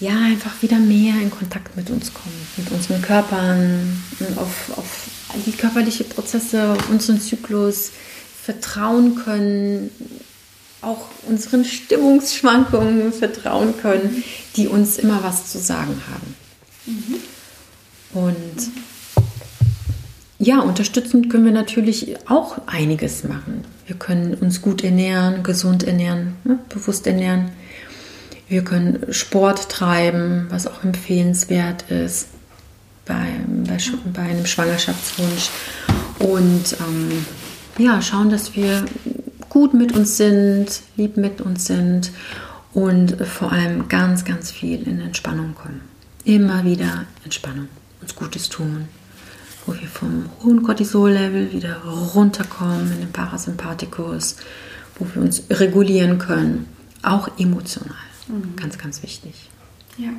[0.00, 5.08] ja einfach wieder mehr in Kontakt mit uns kommen, mit unseren Körpern, und auf, auf
[5.46, 7.92] die körperliche Prozesse, auf unseren Zyklus
[8.42, 9.90] vertrauen können,
[10.86, 14.22] auch unseren Stimmungsschwankungen vertrauen können,
[14.56, 16.34] die uns immer was zu sagen haben.
[18.12, 18.70] Und
[20.38, 23.64] ja, unterstützend können wir natürlich auch einiges machen.
[23.86, 27.50] Wir können uns gut ernähren, gesund ernähren, ne, bewusst ernähren.
[28.48, 32.28] Wir können Sport treiben, was auch empfehlenswert ist
[33.06, 33.26] bei,
[33.66, 33.78] bei,
[34.12, 35.50] bei einem Schwangerschaftswunsch.
[36.18, 37.26] Und ähm,
[37.78, 38.84] ja, schauen, dass wir
[39.54, 42.10] gut mit uns sind, lieb mit uns sind
[42.72, 45.80] und vor allem ganz, ganz viel in Entspannung kommen.
[46.24, 47.68] Immer wieder Entspannung,
[48.02, 48.88] uns Gutes tun,
[49.64, 54.38] wo wir vom hohen Cortisol-Level wieder runterkommen in den Parasympathikus,
[54.98, 56.66] wo wir uns regulieren können,
[57.04, 57.94] auch emotional.
[58.56, 59.50] Ganz, ganz wichtig.
[59.96, 60.10] Ja.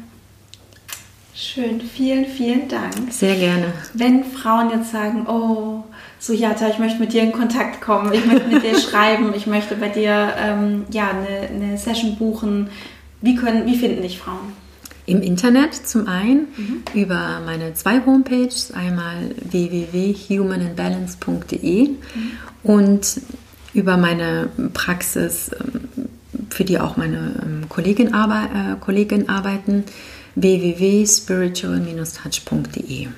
[1.34, 3.12] Schön, vielen, vielen Dank.
[3.12, 3.74] Sehr gerne.
[3.94, 5.84] Wenn Frauen jetzt sagen, oh,
[6.20, 9.76] Sujata, ich möchte mit dir in Kontakt kommen, ich möchte mit dir schreiben, ich möchte
[9.76, 12.70] bei dir ähm, ja, eine, eine Session buchen,
[13.22, 14.54] wie, können, wie finden dich Frauen?
[15.08, 16.48] Im Internet zum einen
[16.96, 21.90] über meine zwei Homepages, einmal www.humanandbalance.de
[22.64, 23.22] und
[23.74, 25.90] über meine Praxis, ähm,
[26.50, 29.84] für die auch meine ähm, Kollegin, äh, Kollegin arbeiten,
[30.36, 33.10] www.spiritual-touch.de.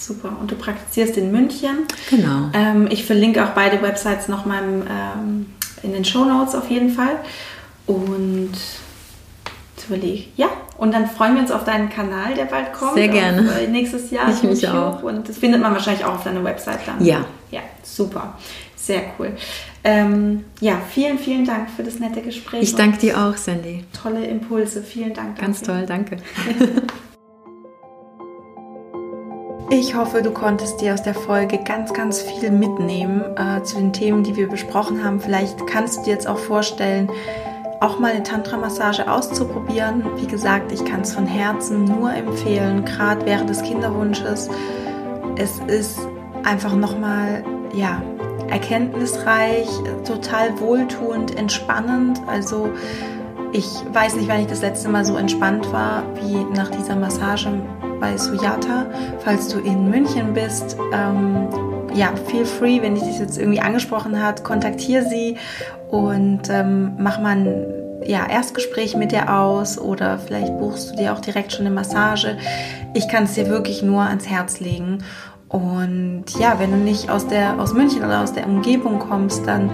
[0.00, 0.34] Super.
[0.40, 1.86] Und du praktizierst in München.
[2.08, 2.48] Genau.
[2.54, 5.46] Ähm, ich verlinke auch beide Websites nochmal ähm,
[5.82, 7.16] in den Show Notes auf jeden Fall.
[7.86, 8.52] Und
[9.76, 10.48] jetzt überlege ich, ja,
[10.78, 12.94] und dann freuen wir uns auf deinen Kanal, der bald kommt.
[12.94, 13.42] Sehr gerne.
[13.42, 14.30] Auf, äh, nächstes Jahr.
[14.30, 15.02] Ich mich auch.
[15.02, 17.04] Und das findet man wahrscheinlich auch auf deiner Website dann.
[17.04, 17.26] Ja.
[17.50, 18.38] Ja, super.
[18.76, 19.32] Sehr cool.
[19.84, 22.62] Ähm, ja, vielen, vielen Dank für das nette Gespräch.
[22.62, 23.84] Ich danke dir auch, Sandy.
[24.02, 24.82] Tolle Impulse.
[24.82, 25.38] Vielen Dank.
[25.38, 25.74] Ganz dafür.
[25.74, 26.16] toll, danke.
[29.72, 33.92] Ich hoffe, du konntest dir aus der Folge ganz, ganz viel mitnehmen äh, zu den
[33.92, 35.20] Themen, die wir besprochen haben.
[35.20, 37.08] Vielleicht kannst du dir jetzt auch vorstellen,
[37.78, 40.04] auch mal eine Tantra-Massage auszuprobieren.
[40.16, 44.50] Wie gesagt, ich kann es von Herzen nur empfehlen, gerade während des Kinderwunsches.
[45.36, 46.00] Es ist
[46.42, 48.02] einfach nochmal, ja,
[48.48, 49.68] erkenntnisreich,
[50.04, 52.20] total wohltuend, entspannend.
[52.26, 52.70] Also
[53.52, 57.52] ich weiß nicht, wann ich das letzte Mal so entspannt war wie nach dieser Massage
[58.00, 58.86] bei Sujata.
[59.20, 61.48] Falls du in München bist, ähm,
[61.94, 65.36] ja, feel free, wenn dich das jetzt irgendwie angesprochen hat, kontaktiere sie
[65.90, 67.64] und ähm, mach mal ein
[68.04, 72.38] ja, Erstgespräch mit dir aus oder vielleicht buchst du dir auch direkt schon eine Massage.
[72.94, 75.04] Ich kann es dir wirklich nur ans Herz legen.
[75.48, 79.70] Und ja, wenn du nicht aus, der, aus München oder aus der Umgebung kommst, dann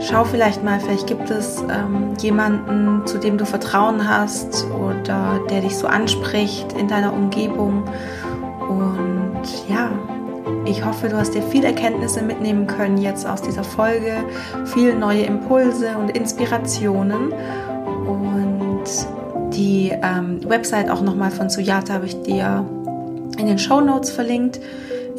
[0.00, 5.60] schau vielleicht mal, vielleicht gibt es ähm, jemanden, zu dem du Vertrauen hast oder der
[5.60, 7.84] dich so anspricht in deiner Umgebung.
[8.68, 9.90] Und ja,
[10.64, 14.24] ich hoffe, du hast dir viele Erkenntnisse mitnehmen können jetzt aus dieser Folge,
[14.66, 17.32] viele neue Impulse und Inspirationen.
[18.06, 18.84] Und
[19.52, 22.64] die ähm, Website auch nochmal von Sujata habe ich dir
[23.38, 24.60] in den Show Notes verlinkt.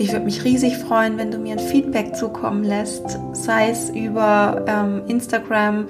[0.01, 4.65] Ich würde mich riesig freuen, wenn du mir ein Feedback zukommen lässt, sei es über
[4.65, 5.85] ähm, Instagram,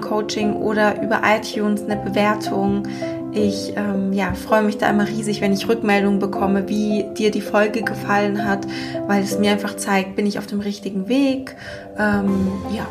[0.00, 2.86] Coaching oder über iTunes eine Bewertung.
[3.32, 7.40] Ich ähm, ja, freue mich da immer riesig, wenn ich Rückmeldungen bekomme, wie dir die
[7.40, 8.64] Folge gefallen hat,
[9.08, 11.56] weil es mir einfach zeigt, bin ich auf dem richtigen Weg.
[11.98, 12.86] Ähm, ja,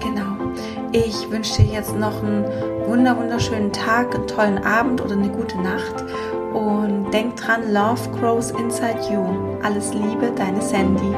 [0.00, 0.52] genau.
[0.92, 2.44] Ich wünsche dir jetzt noch einen
[2.86, 6.04] wunder wunderschönen Tag, einen tollen Abend oder eine gute Nacht.
[6.52, 9.24] Und denk dran, Love grows inside you.
[9.62, 11.14] Alles Liebe, deine Sandy.